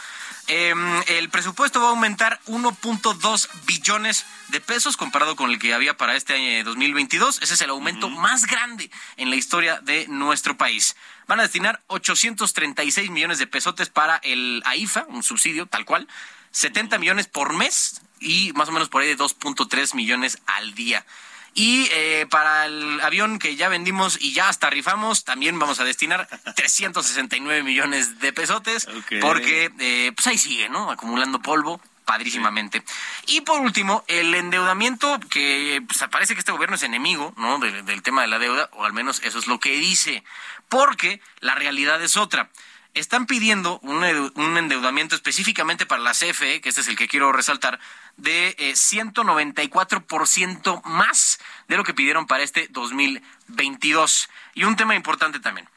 [0.48, 5.96] Em, el presupuesto va a aumentar 1.2 billones de pesos comparado con el que había
[5.96, 7.42] para este año 2022.
[7.42, 10.98] Ese es el aumento más grande en la historia de nuestro país.
[11.28, 16.10] Van a destinar 836 millones de pesotes para el AIFA, un subsidio tal cual,
[16.52, 21.06] 70 millones por mes y más o menos por ahí de 2.3 millones al día.
[21.54, 25.84] Y eh, para el avión que ya vendimos y ya hasta rifamos, también vamos a
[25.84, 28.88] destinar 369 millones de pesotes,
[29.22, 30.90] porque eh, pues ahí sigue, ¿no?
[30.92, 32.84] Acumulando polvo padrísimamente.
[33.28, 37.60] Y por último, el endeudamiento, que pues, parece que este gobierno es enemigo, ¿no?
[37.60, 40.24] del tema de la deuda, o al menos eso es lo que dice,
[40.70, 42.50] porque la realidad es otra
[42.94, 47.80] están pidiendo un, endeudamiento específicamente para la CFE, que este es el que quiero resaltar,
[48.18, 54.30] de 194% eh, más de lo que pidieron para este 2022.
[54.54, 55.68] Y un tema importante también.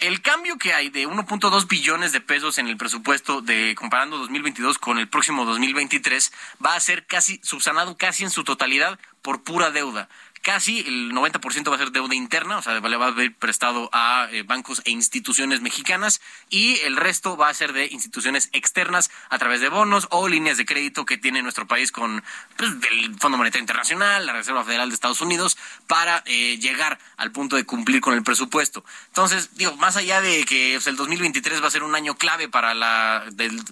[0.00, 4.78] El cambio que hay de 1.2 billones de pesos en el presupuesto de comparando 2022
[4.78, 6.32] con el próximo 2023
[6.64, 10.08] va a ser casi subsanado casi en su totalidad por pura deuda
[10.42, 13.90] casi el 90% va a ser deuda interna, o sea, le va a haber prestado
[13.92, 16.20] a eh, bancos e instituciones mexicanas
[16.50, 20.56] y el resto va a ser de instituciones externas a través de bonos o líneas
[20.56, 22.22] de crédito que tiene nuestro país con
[22.56, 27.32] pues, el Fondo Monetario Internacional, la Reserva Federal de Estados Unidos, para eh, llegar al
[27.32, 28.84] punto de cumplir con el presupuesto.
[29.08, 32.74] Entonces, digo, más allá de que el 2023 va a ser un año clave para
[32.74, 33.24] la,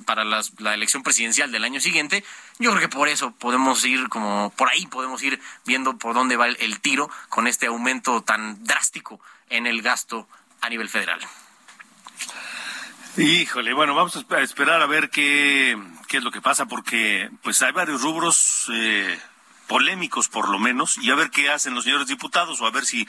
[0.04, 2.24] para la elección presidencial del año siguiente,
[2.58, 6.36] yo creo que por eso podemos ir como, por ahí podemos ir viendo por dónde
[6.36, 10.28] va el, tiro con este aumento tan drástico en el gasto
[10.60, 11.20] a nivel federal.
[13.16, 17.62] Híjole, bueno, vamos a esperar a ver qué, qué es lo que pasa, porque pues
[17.62, 19.18] hay varios rubros eh,
[19.66, 22.84] polémicos por lo menos y a ver qué hacen los señores diputados o a ver
[22.84, 23.06] si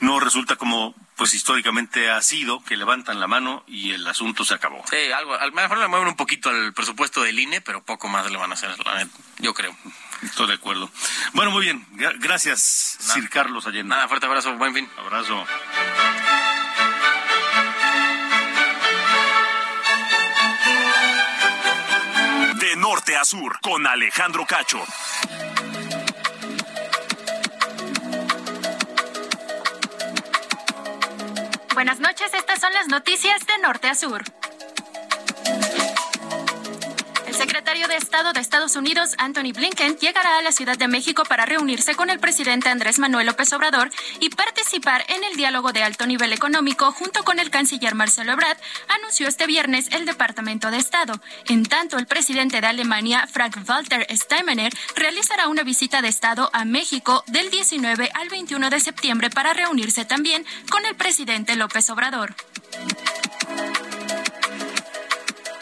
[0.00, 4.54] no resulta como pues históricamente ha sido que levantan la mano y el asunto se
[4.54, 4.82] acabó.
[4.88, 8.08] Sí, algo, a lo mejor le mueven un poquito al presupuesto del INE, pero poco
[8.08, 8.70] más le van a hacer,
[9.38, 9.76] yo creo.
[10.22, 10.90] Estoy de acuerdo.
[11.32, 11.86] Bueno, muy bien.
[12.20, 12.60] Gracias,
[12.98, 13.90] Sir Carlos Allende.
[13.90, 14.88] Nada, fuerte abrazo, buen fin.
[14.98, 15.44] Abrazo.
[22.54, 24.84] De norte a sur, con Alejandro Cacho.
[31.74, 34.24] Buenas noches, estas son las noticias de norte a sur
[37.38, 41.46] secretario de Estado de Estados Unidos, Anthony Blinken, llegará a la Ciudad de México para
[41.46, 46.04] reunirse con el presidente Andrés Manuel López Obrador y participar en el diálogo de alto
[46.04, 51.20] nivel económico junto con el canciller Marcelo Ebrard, anunció este viernes el Departamento de Estado.
[51.46, 57.22] En tanto, el presidente de Alemania, Frank-Walter Steinmeier, realizará una visita de Estado a México
[57.28, 62.34] del 19 al 21 de septiembre para reunirse también con el presidente López Obrador.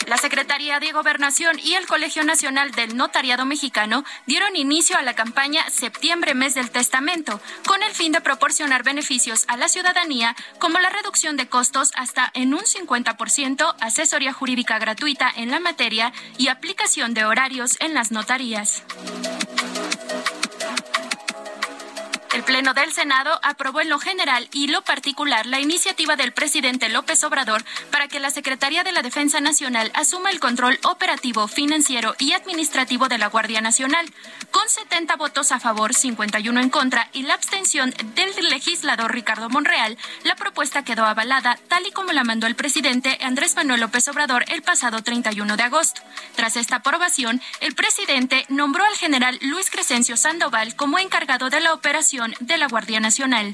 [0.07, 5.14] La Secretaría de Gobernación y el Colegio Nacional del Notariado Mexicano dieron inicio a la
[5.14, 10.79] campaña Septiembre Mes del Testamento, con el fin de proporcionar beneficios a la ciudadanía como
[10.79, 16.49] la reducción de costos hasta en un 50%, asesoría jurídica gratuita en la materia y
[16.49, 18.85] aplicación de horarios en las notarías.
[22.46, 27.24] Pleno del Senado aprobó en lo general y lo particular la iniciativa del presidente López
[27.24, 32.35] Obrador para que la Secretaría de la Defensa Nacional asuma el control operativo, financiero y
[32.35, 34.06] administrativo de la Guardia Nacional.
[34.52, 39.98] Con 70 votos a favor, 51 en contra y la abstención del legislador Ricardo Monreal,
[40.22, 44.44] la propuesta quedó avalada tal y como la mandó el presidente Andrés Manuel López Obrador
[44.48, 46.00] el pasado 31 de agosto.
[46.37, 51.74] Tras esta aprobación, el presidente nombró al general Luis Crescencio Sandoval como encargado de la
[51.74, 53.53] operación de la Guardia Nacional.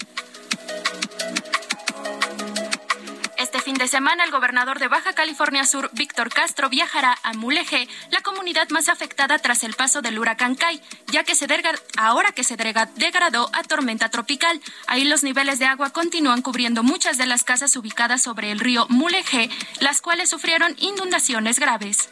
[3.42, 7.88] Este fin de semana, el gobernador de Baja California Sur, Víctor Castro, viajará a Mulegé,
[8.10, 11.46] la comunidad más afectada tras el paso del huracán Kai, ya que se
[11.98, 14.60] ahora que se degradó a tormenta tropical.
[14.86, 18.86] Ahí los niveles de agua continúan cubriendo muchas de las casas ubicadas sobre el río
[18.88, 22.08] Mulegé, las cuales sufrieron inundaciones graves.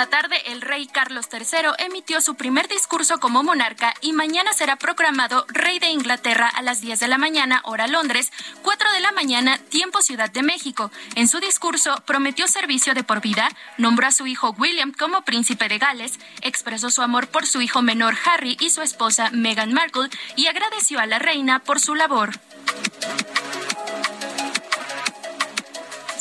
[0.00, 4.76] Esta tarde, el rey Carlos III emitió su primer discurso como monarca y mañana será
[4.76, 8.32] proclamado rey de Inglaterra a las 10 de la mañana, hora Londres,
[8.62, 10.90] 4 de la mañana, tiempo Ciudad de México.
[11.16, 15.68] En su discurso prometió servicio de por vida, nombró a su hijo William como príncipe
[15.68, 20.08] de Gales, expresó su amor por su hijo menor Harry y su esposa Meghan Markle
[20.34, 22.30] y agradeció a la reina por su labor.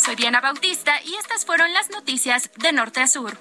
[0.04, 3.38] Soy Diana Bautista y estas fueron las noticias de Norte a Sur.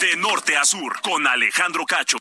[0.00, 2.18] De Norte a Sur, con Alejandro Cacho.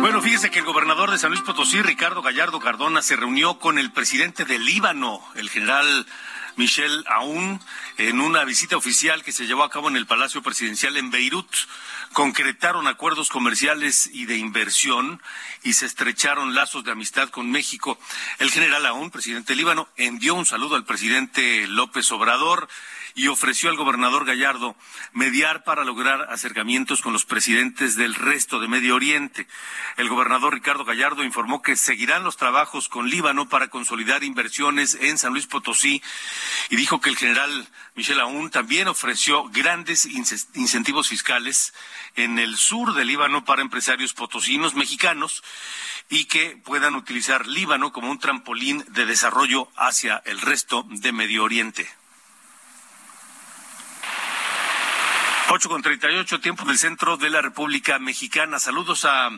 [0.00, 3.78] Bueno, fíjese que el gobernador de San Luis Potosí, Ricardo Gallardo Cardona, se reunió con
[3.78, 6.06] el presidente del Líbano, el general
[6.56, 7.60] Michel Aoun,
[7.98, 11.48] en una visita oficial que se llevó a cabo en el Palacio Presidencial en Beirut.
[12.12, 15.20] Concretaron acuerdos comerciales y de inversión
[15.62, 17.98] y se estrecharon lazos de amistad con México.
[18.38, 22.68] El general Aoun, presidente Líbano, envió un saludo al presidente López Obrador
[23.14, 24.76] y ofreció al gobernador Gallardo
[25.12, 29.46] mediar para lograr acercamientos con los presidentes del resto de Medio Oriente.
[29.96, 35.16] El gobernador Ricardo Gallardo informó que seguirán los trabajos con Líbano para consolidar inversiones en
[35.16, 36.02] San Luis Potosí
[36.70, 41.72] y dijo que el general Michel Aoun también ofreció grandes incentivos fiscales
[42.16, 45.44] en el sur del Líbano para empresarios potosinos mexicanos
[46.08, 51.44] y que puedan utilizar Líbano como un trampolín de desarrollo hacia el resto de Medio
[51.44, 51.88] Oriente.
[55.46, 58.58] 8 con 38, tiempo del centro de la República Mexicana.
[58.58, 59.28] Saludos a,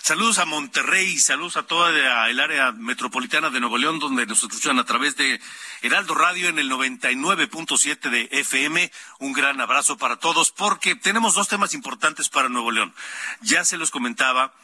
[0.00, 4.78] saludos a Monterrey, saludos a toda el área metropolitana de Nuevo León, donde nos escuchan
[4.78, 5.38] a través de
[5.82, 8.90] Heraldo Radio en el 99.7 de FM.
[9.18, 12.94] Un gran abrazo para todos, porque tenemos dos temas importantes para Nuevo León.
[13.42, 14.54] Ya se los comentaba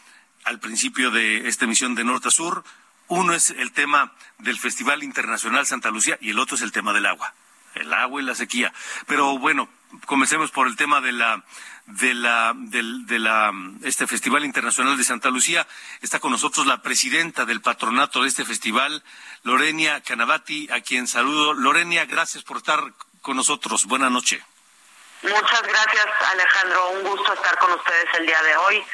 [0.45, 2.65] al principio de esta emisión de Norte a Sur.
[3.09, 6.95] Uno es el tema del Festival Internacional Santa Lucía y el otro es el tema
[6.95, 7.35] del agua
[7.77, 8.73] el agua y la sequía.
[9.07, 9.69] Pero bueno,
[10.05, 11.43] comencemos por el tema de la
[11.87, 15.67] de la de la este Festival Internacional de Santa Lucía.
[16.03, 19.03] Está con nosotros la presidenta del patronato de este festival,
[19.45, 21.55] Lorenia Canavati, a quien saludo.
[21.55, 22.81] Lorenia, gracias por estar
[23.23, 23.87] con nosotros.
[23.87, 24.43] Buenas noches.
[25.23, 26.91] Muchas gracias, Alejandro.
[26.91, 28.85] Un gusto estar con ustedes el día de hoy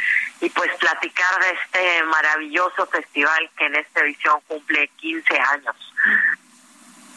[0.41, 5.77] y pues platicar de este maravilloso festival que en esta edición cumple 15 años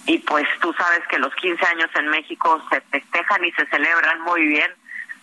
[0.06, 4.22] y pues tú sabes que los 15 años en México se festejan y se celebran
[4.22, 4.72] muy bien,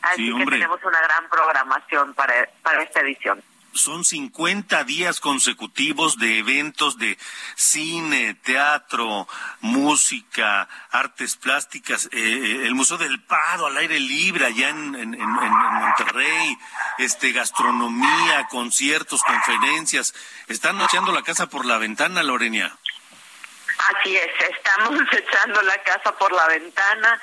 [0.02, 3.42] así que tenemos una gran programación para, para esta edición.
[3.74, 7.16] Son 50 días consecutivos de eventos de
[7.56, 9.26] cine, teatro,
[9.62, 15.14] música, artes plásticas, eh, eh, el Museo del Pado al aire libre allá en, en,
[15.14, 16.58] en, Monterrey,
[16.98, 20.14] este gastronomía, conciertos, conferencias.
[20.48, 22.76] Están echando la casa por la ventana, Lorenia.
[23.90, 27.20] Así es, estamos echando la casa por la ventana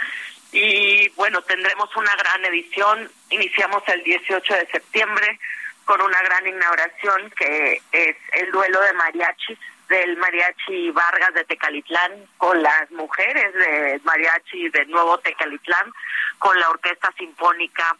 [0.51, 3.09] y bueno, tendremos una gran edición.
[3.29, 5.39] Iniciamos el 18 de septiembre
[5.85, 9.57] con una gran inauguración que es el duelo de mariachis
[9.89, 15.91] del mariachi Vargas de Tecalitlán con las mujeres de mariachi de Nuevo Tecalitlán
[16.37, 17.97] con la Orquesta Sinfónica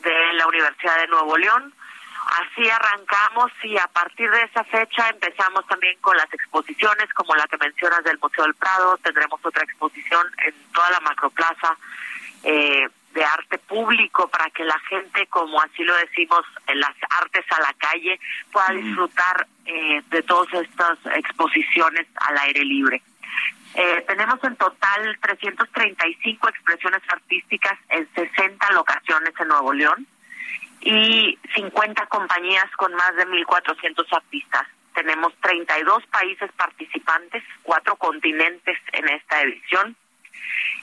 [0.00, 1.74] de la Universidad de Nuevo León
[2.26, 7.46] Así arrancamos y a partir de esa fecha empezamos también con las exposiciones, como la
[7.46, 8.98] que mencionas del Museo del Prado.
[8.98, 11.76] Tendremos otra exposición en toda la macroplaza
[12.42, 17.44] eh, de arte público para que la gente, como así lo decimos, en las artes
[17.50, 18.20] a la calle,
[18.52, 23.02] pueda disfrutar eh, de todas estas exposiciones al aire libre.
[23.74, 30.06] Eh, tenemos en total 335 expresiones artísticas en 60 locaciones en Nuevo León
[30.80, 34.66] y 50 compañías con más de 1.400 artistas.
[34.94, 39.96] Tenemos 32 países participantes, cuatro continentes en esta edición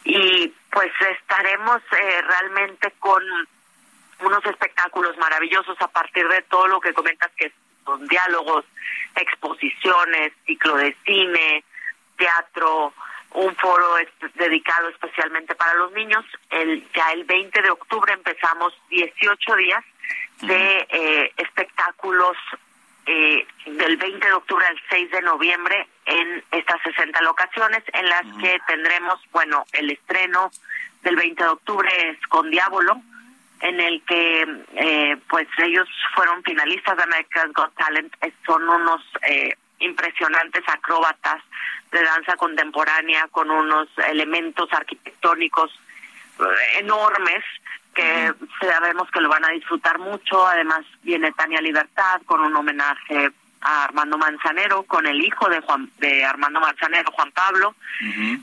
[0.04, 3.22] y pues estaremos eh, realmente con
[4.20, 7.52] unos espectáculos maravillosos a partir de todo lo que comentas que
[7.84, 8.66] son diálogos,
[9.16, 11.64] exposiciones, ciclo de cine,
[12.18, 12.94] teatro,
[13.36, 13.96] un foro
[14.36, 16.26] dedicado especialmente para los niños.
[16.50, 19.84] El, ya el 20 de octubre empezamos 18 días
[20.42, 22.38] de eh, espectáculos
[23.06, 28.24] eh, del 20 de octubre al 6 de noviembre en estas 60 locaciones en las
[28.42, 30.52] que tendremos, bueno, el estreno
[31.04, 33.02] del 20 de octubre es con Diablo,
[33.62, 38.14] en el que eh, pues ellos fueron finalistas de America's Got Talent,
[38.46, 39.02] son unos
[39.80, 41.42] impresionantes acróbatas
[41.92, 45.72] de danza contemporánea con unos elementos arquitectónicos
[46.78, 47.44] enormes
[47.94, 50.46] que sabemos que lo van a disfrutar mucho.
[50.46, 55.90] Además viene Tania Libertad con un homenaje a Armando Manzanero, con el hijo de Juan
[55.98, 57.76] de Armando Manzanero, Juan Pablo.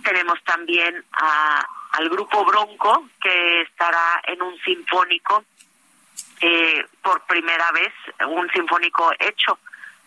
[0.03, 5.45] Tenemos también a, al grupo Bronco, que estará en un sinfónico
[6.41, 7.93] eh, por primera vez,
[8.27, 9.59] un sinfónico hecho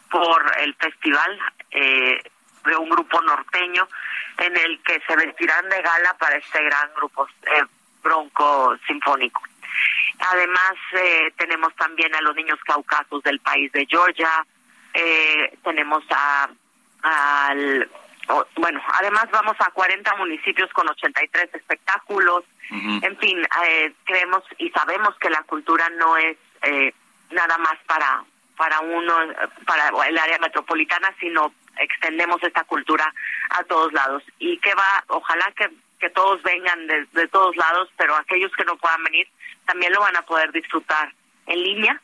[0.09, 1.39] por el festival
[1.71, 2.21] eh,
[2.65, 3.87] de un grupo norteño
[4.37, 7.63] en el que se vestirán de gala para este gran grupo eh,
[8.01, 9.41] bronco sinfónico.
[10.19, 14.45] Además, eh, tenemos también a los niños caucasos del país de Georgia,
[14.93, 16.49] eh, tenemos a,
[17.03, 17.89] al,
[18.55, 25.15] bueno, además vamos a 40 municipios con 83 espectáculos, en fin, eh, creemos y sabemos
[25.19, 26.37] que la cultura no es
[27.29, 28.23] nada más para
[28.55, 29.13] para uno,
[29.65, 33.13] para el área metropolitana, sino extendemos esta cultura
[33.49, 34.23] a todos lados.
[34.39, 38.65] Y que va, ojalá que, que todos vengan de, de todos lados, pero aquellos que
[38.65, 39.27] no puedan venir
[39.65, 41.13] también lo van a poder disfrutar
[41.47, 42.01] en línea.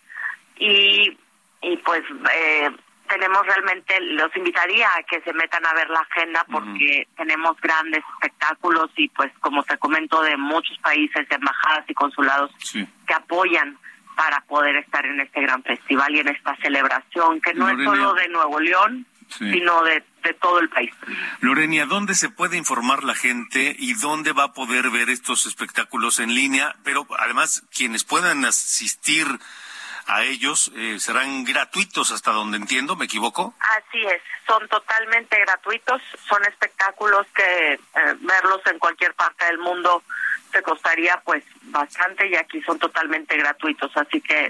[0.57, 1.17] Y,
[1.61, 2.69] y pues eh,
[3.07, 8.03] tenemos realmente, los invitaría a que se metan a ver la agenda porque tenemos grandes
[8.15, 13.77] espectáculos y pues como te comento de muchos países, embajadas y consulados que apoyan
[14.21, 18.13] para poder estar en este gran festival y en esta celebración que no es solo
[18.13, 20.91] de Nuevo León, sino de, de todo el país.
[21.39, 26.19] Lorenia, ¿dónde se puede informar la gente y dónde va a poder ver estos espectáculos
[26.19, 26.75] en línea?
[26.83, 29.25] Pero además, quienes puedan asistir
[30.05, 33.55] a ellos eh, serán gratuitos hasta donde entiendo, ¿me equivoco?
[33.59, 35.99] Así es, son totalmente gratuitos,
[36.29, 37.79] son espectáculos que eh,
[38.19, 40.03] verlos en cualquier parte del mundo
[40.51, 44.49] te costaría pues bastante y aquí son totalmente gratuitos, así que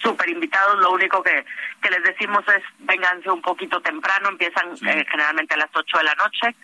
[0.00, 1.44] súper invitados, lo único que,
[1.82, 6.04] que les decimos es vénganse un poquito temprano, empiezan eh, generalmente a las 8 de
[6.04, 6.54] la noche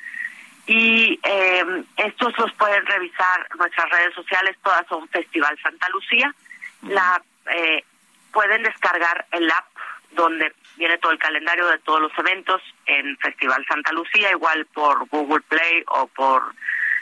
[0.67, 6.35] y eh, estos los pueden revisar nuestras redes sociales, todas son Festival Santa Lucía,
[6.83, 7.85] la eh,
[8.33, 9.67] pueden descargar el app
[10.13, 15.07] donde viene todo el calendario de todos los eventos en Festival Santa Lucía, igual por
[15.09, 16.43] Google Play o por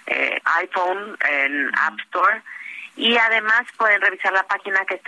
[0.07, 2.43] eh, iPhone en App Store.
[2.97, 5.03] Y además pueden revisar la página que es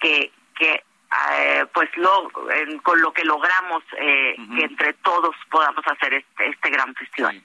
[0.00, 0.82] que que
[1.32, 2.30] eh, pues lo,
[2.82, 7.42] con lo que logramos eh, que entre todos podamos hacer este, este gran festival.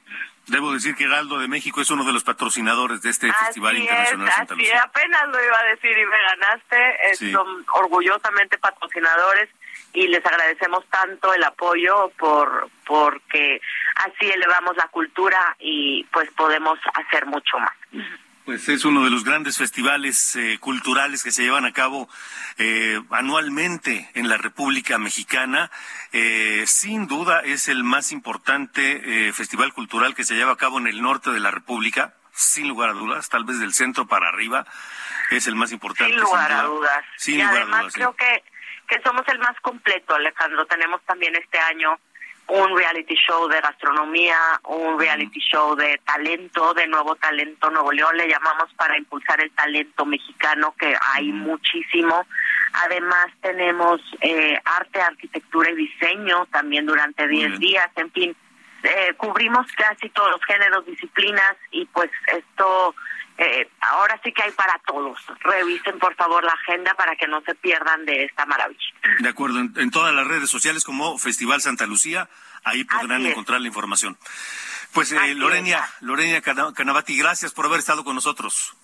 [0.48, 4.28] Debo decir que Heraldo de México es uno de los patrocinadores de este Festival Internacional
[4.28, 4.82] es, Santa Lucía.
[4.84, 7.32] apenas lo iba a decir y me ganaste.
[7.32, 9.50] Son orgullosamente patrocinadores
[9.94, 13.62] y les agradecemos tanto el apoyo por porque
[13.96, 18.06] así elevamos la cultura y pues podemos hacer mucho más.
[18.52, 22.10] Pues es uno de los grandes festivales eh, culturales que se llevan a cabo
[22.58, 25.72] eh, anualmente en la República Mexicana.
[26.12, 30.88] Eh, sin duda es el más importante festival cultural que se lleva a cabo en
[30.88, 34.66] el norte de la República, sin lugar a dudas, tal vez del centro para arriba
[35.30, 36.12] es el más importante.
[36.12, 37.06] Sin lugar a dudas.
[37.26, 38.44] y además creo que,
[38.86, 40.66] que somos el más completo, Alejandro.
[40.66, 41.98] Tenemos también este año
[42.52, 44.36] un reality show de gastronomía,
[44.66, 49.52] un reality show de talento, de nuevo talento Nuevo León, le llamamos para impulsar el
[49.52, 52.26] talento mexicano, que hay muchísimo.
[52.74, 58.36] Además tenemos eh, arte, arquitectura y diseño también durante 10 días, en fin,
[58.84, 62.94] eh, cubrimos casi todos los géneros, disciplinas y pues esto
[63.44, 65.18] eh, ahora sí que hay para todos.
[65.40, 68.94] Revisen por favor la agenda para que no se pierdan de esta maravilla.
[69.20, 72.30] De acuerdo, en, todas las redes sociales como Festival Santa Lucía,
[72.64, 74.16] ahí podrán encontrar la información.
[74.94, 78.76] Pues eh, Lorena, Lorena Canavati, gracias por haber estado con nosotros.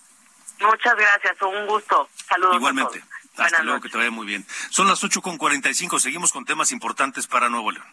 [0.60, 2.10] Muchas gracias, un gusto.
[2.28, 2.56] Saludos.
[2.56, 3.04] Igualmente.
[3.38, 4.44] Hasta luego, que te vaya muy bien.
[4.72, 5.38] Son las ocho con
[5.74, 7.86] cinco, seguimos con temas importantes para Nuevo León.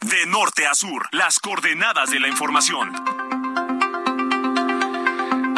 [0.00, 3.39] De norte a sur, las coordenadas de la información.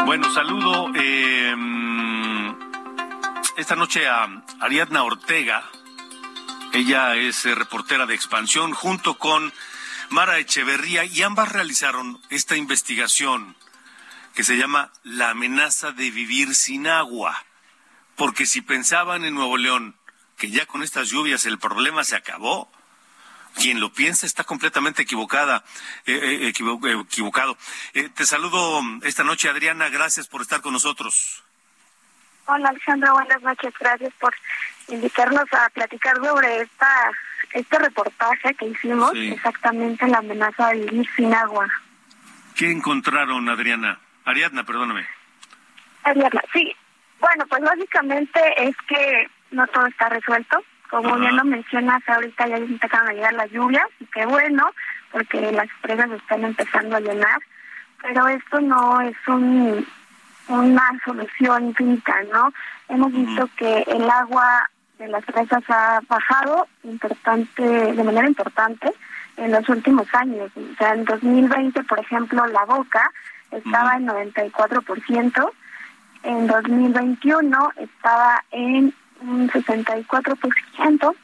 [0.05, 1.55] Bueno, saludo eh,
[3.57, 4.26] esta noche a
[4.61, 5.62] Ariadna Ortega.
[6.72, 9.53] Ella es eh, reportera de expansión junto con
[10.11, 13.57] Mara Echeverría y ambas realizaron esta investigación
[14.34, 17.44] que se llama La amenaza de vivir sin agua.
[18.16, 19.96] Porque si pensaban en Nuevo León
[20.36, 22.70] que ya con estas lluvias el problema se acabó,
[23.55, 25.64] quien lo piensa está completamente equivocada,
[26.07, 27.57] eh, eh, equivocado.
[27.94, 29.88] Eh, te saludo esta noche, Adriana.
[29.88, 31.42] Gracias por estar con nosotros.
[32.46, 33.12] Hola, Alejandra.
[33.12, 33.72] Buenas noches.
[33.78, 34.34] Gracias por
[34.88, 37.11] invitarnos a platicar sobre esta
[37.53, 41.68] este reportaje que hicimos, exactamente la amenaza de vivir sin agua.
[42.57, 43.98] ¿Qué encontraron, Adriana?
[44.24, 45.07] Ariadna, perdóname.
[46.05, 46.74] Ariadna, sí.
[47.20, 50.64] Bueno, pues básicamente es que no todo está resuelto.
[50.93, 54.70] Como bien lo mencionas, ahorita ya empezaron a llegar las lluvias, y qué bueno,
[55.11, 57.40] porque las presas están empezando a llenar,
[58.03, 59.86] pero esto no es un,
[60.49, 62.53] una solución infinita, ¿no?
[62.90, 64.68] Hemos visto que el agua
[64.99, 68.93] de las presas ha bajado importante, de manera importante
[69.38, 70.51] en los últimos años.
[70.55, 73.11] O sea, en 2020, por ejemplo, la boca
[73.51, 75.53] estaba en 94%,
[76.24, 81.14] en 2021 estaba en un 64%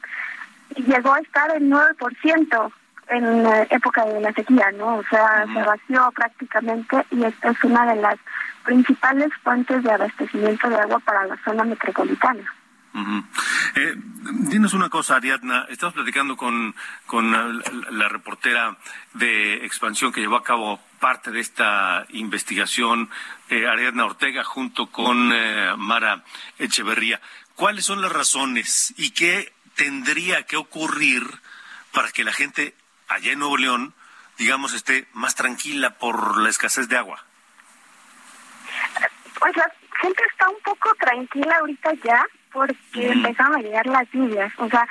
[0.75, 2.71] y llegó a estar en 9%
[3.09, 4.97] en la época de la sequía, ¿no?
[4.97, 8.17] O sea, se vació prácticamente y esta es una de las
[8.63, 12.53] principales fuentes de abastecimiento de agua para la zona metropolitana.
[13.75, 13.93] eh,
[14.49, 15.65] dinos una cosa, Ariadna.
[15.69, 16.75] Estamos platicando con,
[17.05, 18.77] con la, reportera
[19.13, 23.09] de Expansión que llevó a cabo parte de esta investigación,
[23.49, 26.23] eh, Ariadna Ortega, junto con eh, Mara
[26.57, 27.21] Echeverría.
[27.59, 31.23] ¿Cuáles son las razones y qué tendría que ocurrir
[31.91, 32.73] para que la gente
[33.09, 33.93] allá en Nuevo León,
[34.37, 37.21] digamos, esté más tranquila por la escasez de agua?
[39.37, 39.69] Pues la
[40.01, 44.53] gente está un poco tranquila ahorita ya porque empezaron a llegar las lluvias.
[44.55, 44.87] O sea,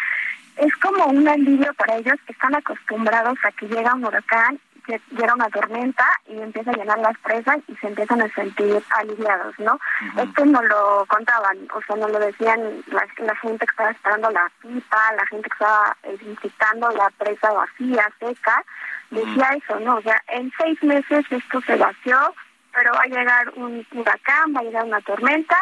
[0.59, 5.01] es como un alivio para ellos que están acostumbrados a que llega un huracán, que
[5.11, 9.55] llega una tormenta y empieza a llenar las presas y se empiezan a sentir aliviados,
[9.59, 9.79] ¿no?
[10.17, 14.31] Esto no lo contaban, o sea, no lo decían la, la gente que estaba esperando
[14.31, 18.65] la pipa, la gente que estaba eh, visitando la presa vacía, seca,
[19.11, 19.97] decía eso, ¿no?
[19.97, 22.35] O sea, en seis meses esto se vació,
[22.73, 25.57] pero va a llegar un huracán, va a llegar una tormenta.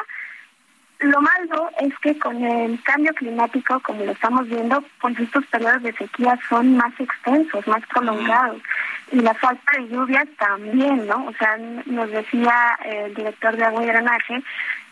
[1.00, 5.82] Lo malo es que con el cambio climático, como lo estamos viendo, pues estos periodos
[5.82, 8.62] de sequía son más extensos, más prolongados.
[9.12, 11.26] Y la falta de lluvias también, ¿no?
[11.26, 14.42] O sea, nos decía el director de agua y drenaje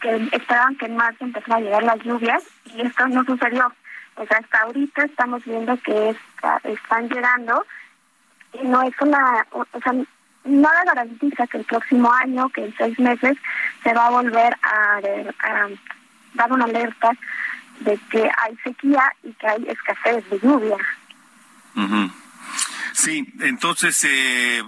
[0.02, 3.72] que esperaban que en marzo empezaran a llegar las lluvias y esto no sucedió.
[4.16, 6.14] O sea, hasta ahorita estamos viendo que
[6.64, 7.64] están llegando
[8.52, 9.94] y no es una, o sea,
[10.45, 13.36] nada garantiza que el próximo año, que en seis meses,
[13.82, 15.01] se va a volver a,
[16.34, 17.12] dar una alerta
[17.80, 20.76] de que hay sequía y que hay escasez de lluvia.
[22.92, 24.62] Sí, entonces eh,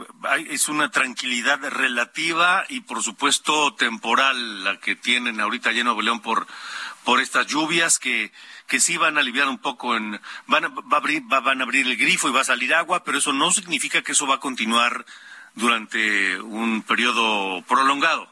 [0.50, 6.02] es una tranquilidad relativa y por supuesto temporal la que tienen ahorita allá en Nuevo
[6.02, 6.46] León por,
[7.04, 8.32] por estas lluvias que,
[8.66, 11.64] que sí van a aliviar un poco en, van a, va a abrir, van a
[11.64, 14.34] abrir el grifo y va a salir agua, pero eso no significa que eso va
[14.34, 15.06] a continuar
[15.56, 18.28] durante un periodo prolongado.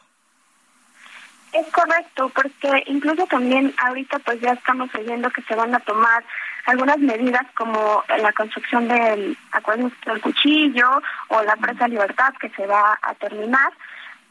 [1.52, 6.24] Es correcto, porque incluso también ahorita pues ya estamos oyendo que se van a tomar
[6.66, 12.66] algunas medidas como la construcción del acueducto del cuchillo o la presa Libertad que se
[12.66, 13.72] va a terminar,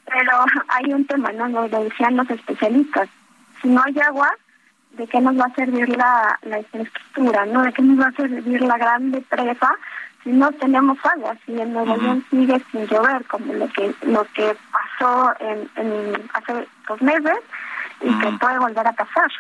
[0.06, 1.48] pero hay un tema, ¿no?
[1.48, 3.10] Lo decían los especialistas.
[3.62, 4.30] Si no hay agua,
[4.92, 7.64] ¿de qué nos va a servir la, la infraestructura, no?
[7.64, 9.74] ¿De qué nos va a servir la grande presa
[10.26, 14.56] no tenemos agua, si en Nuevo León sigue sin llover, como lo que lo que
[14.72, 17.38] pasó en, hace dos meses
[18.02, 19.32] y que puede volver a pasar.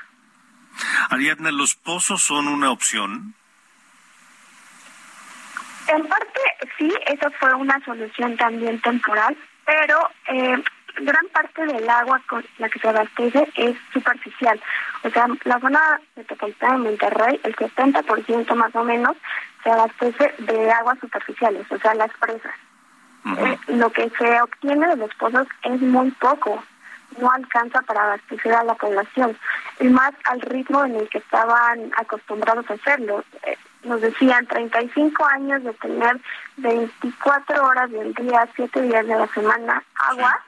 [1.10, 3.34] Ariadna, ¿los pozos son una opción?
[5.88, 6.40] En parte
[6.78, 10.64] sí, eso fue una solución también temporal, pero eh,
[11.02, 14.60] gran parte del agua con la que se abastece es superficial.
[15.04, 19.18] O sea, la zona metropolitana de Monterrey, el 70% más o menos,
[19.64, 22.54] se abastece de aguas superficiales, o sea, las presas.
[23.26, 26.62] Eh, lo que se obtiene de los pozos es muy poco,
[27.20, 29.38] no alcanza para abastecer a la población,
[29.80, 33.24] y más al ritmo en el que estaban acostumbrados a hacerlo.
[33.44, 36.20] Eh, nos decían 35 años de tener
[36.58, 40.42] 24 horas del día, 7 días de la semana agua,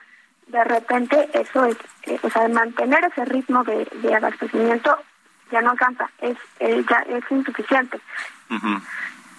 [0.48, 4.98] de repente eso es, eh, o sea, mantener ese ritmo de, abastecimiento
[5.52, 8.00] ya no alcanza, es ya es insuficiente.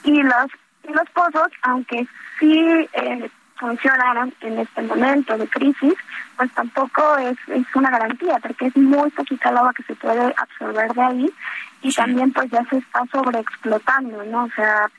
[0.04, 0.50] Y los
[0.88, 2.06] y los pozos, aunque
[2.38, 5.94] sí eh, funcionaron en este momento de crisis,
[6.36, 10.34] pues tampoco es, es una garantía, porque es muy poquita el agua que se puede
[10.36, 11.30] absorber de ahí
[11.82, 14.44] y también pues ya se está sobreexplotando, ¿no?
[14.44, 14.90] O sea,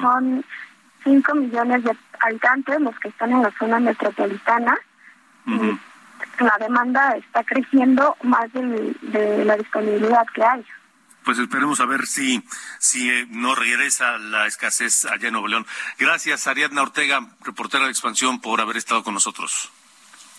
[0.00, 0.44] son
[1.02, 4.76] 5 millones de habitantes los que están en la zona metropolitana
[5.46, 5.78] y
[6.42, 10.64] la demanda está creciendo más de la disponibilidad que hay
[11.24, 12.42] pues esperemos a ver si,
[12.78, 15.66] si eh, no regresa la escasez allá en Nuevo León.
[15.98, 19.70] Gracias, Ariadna Ortega, reportera de Expansión, por haber estado con nosotros.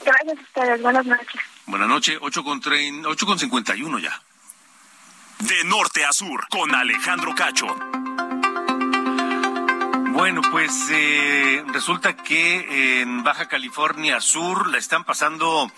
[0.04, 0.82] Gracias a ustedes.
[0.82, 1.42] Buenas noches.
[1.66, 2.18] Buenas noches.
[2.22, 2.62] 8 con,
[3.06, 4.22] 8 con 51 ya.
[5.40, 7.68] De norte a sur, con Alejandro Cacho.
[10.16, 15.70] Bueno, pues eh, resulta que en Baja California Sur la están pasando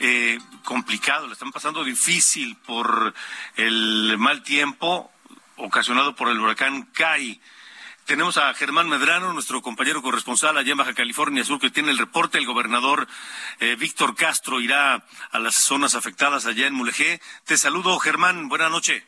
[0.00, 3.14] eh, complicado, le están pasando difícil por
[3.54, 5.12] el mal tiempo
[5.54, 7.40] ocasionado por el huracán Kai.
[8.06, 11.98] Tenemos a Germán Medrano, nuestro compañero corresponsal allá en Baja California Sur, que tiene el
[11.98, 12.38] reporte.
[12.38, 13.06] El gobernador
[13.60, 17.20] eh, Víctor Castro irá a las zonas afectadas allá en Mulegé.
[17.44, 18.48] Te saludo, Germán.
[18.48, 19.04] Buenas noches.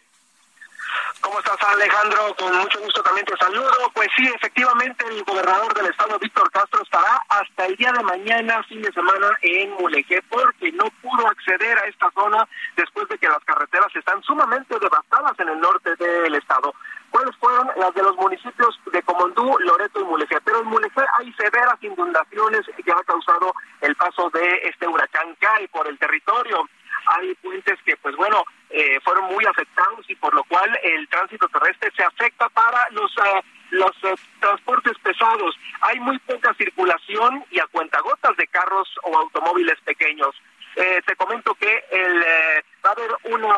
[1.20, 2.34] ¿Cómo estás, Alejandro?
[2.38, 3.90] Con mucho gusto también te saludo.
[3.92, 8.62] Pues sí, efectivamente, el gobernador del estado, Víctor Castro, estará hasta el día de mañana,
[8.64, 12.46] fin de semana, en Mulegé, porque no pudo acceder a esta zona
[12.76, 16.72] después de que las carreteras están sumamente devastadas en el norte del estado.
[17.10, 20.40] ¿Cuáles fueron las de los municipios de Comondú, Loreto y Mulegé.
[20.44, 25.66] Pero en Mulegé hay severas inundaciones que ha causado el paso de este huracán Kai
[25.68, 26.68] por el territorio.
[27.16, 31.48] Hay puentes que, pues bueno, eh, fueron muy afectados y por lo cual el tránsito
[31.48, 35.58] terrestre se afecta para los eh, los eh, transportes pesados.
[35.80, 40.34] Hay muy poca circulación y a cuentagotas de carros o automóviles pequeños.
[40.74, 42.20] te comento que el,
[42.84, 43.54] va a haber una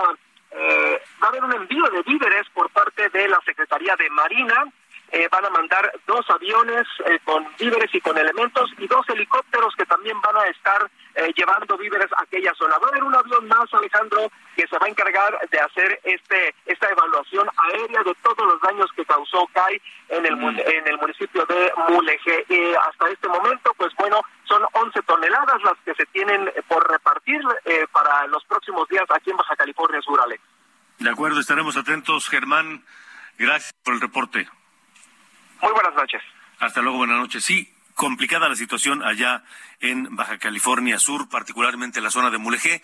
[1.21, 4.65] va a haber un envío de víveres por parte de la Secretaría de Marina
[5.13, 9.75] eh, van a mandar dos aviones eh, con víveres y con elementos y dos helicópteros
[9.75, 10.89] que también van a estar
[11.21, 12.79] eh, llevando víveres a aquella zona.
[12.79, 16.55] Va a haber un avión más, Alejandro, que se va a encargar de hacer este
[16.67, 20.59] esta evaluación aérea de todos los daños que causó CAI en el, mm.
[20.59, 22.45] en el municipio de Mulegé.
[22.81, 27.41] hasta este momento, pues bueno, son 11 toneladas las que se tienen por repartir
[27.93, 30.43] para los próximos días aquí en Baja California Sur, Alex.
[30.99, 32.85] De acuerdo, estaremos atentos, Germán.
[33.39, 34.49] Gracias por el reporte.
[35.63, 36.23] Muy buenas noches.
[36.59, 37.45] Hasta luego, buenas noches.
[37.45, 39.45] Sí, complicada la situación allá
[39.79, 42.83] en Baja California Sur, particularmente en la zona de Mulegé.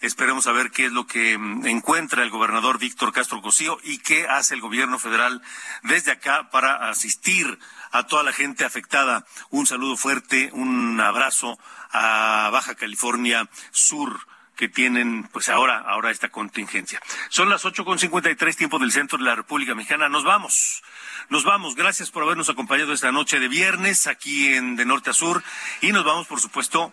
[0.00, 3.98] Esperemos a ver qué es lo que mm, encuentra el gobernador Víctor Castro Cosío y
[3.98, 5.40] qué hace el gobierno federal
[5.84, 7.60] desde acá para asistir
[7.92, 9.24] a toda la gente afectada.
[9.50, 11.60] Un saludo fuerte, un abrazo
[11.92, 14.18] a Baja California Sur
[14.56, 17.00] que tienen pues ahora ahora esta contingencia.
[17.28, 20.08] Son las ocho con cincuenta y tres tiempo del centro de la República Mexicana.
[20.08, 20.82] Nos vamos.
[21.28, 21.74] Nos vamos.
[21.74, 25.42] Gracias por habernos acompañado esta noche de viernes aquí en De Norte a Sur
[25.80, 26.92] y nos vamos por supuesto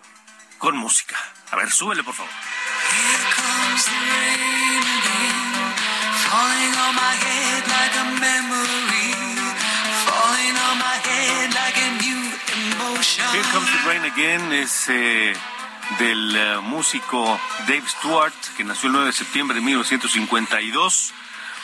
[0.57, 1.17] con música.
[1.51, 2.31] A ver, súbele por favor.
[13.33, 15.33] Here comes the rain again es eh,
[15.99, 21.13] del eh, músico Dave Stewart, que nació el 9 de septiembre de 1952,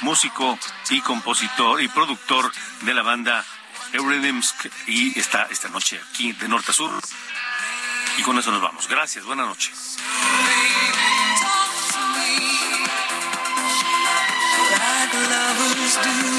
[0.01, 0.57] músico
[0.89, 3.45] y compositor y productor de la banda
[3.93, 4.55] Eurythmics
[4.87, 6.91] y está esta noche aquí de norte a sur.
[8.17, 8.87] Y con eso nos vamos.
[8.87, 9.97] Gracias, buenas noches.
[15.89, 16.38] Esto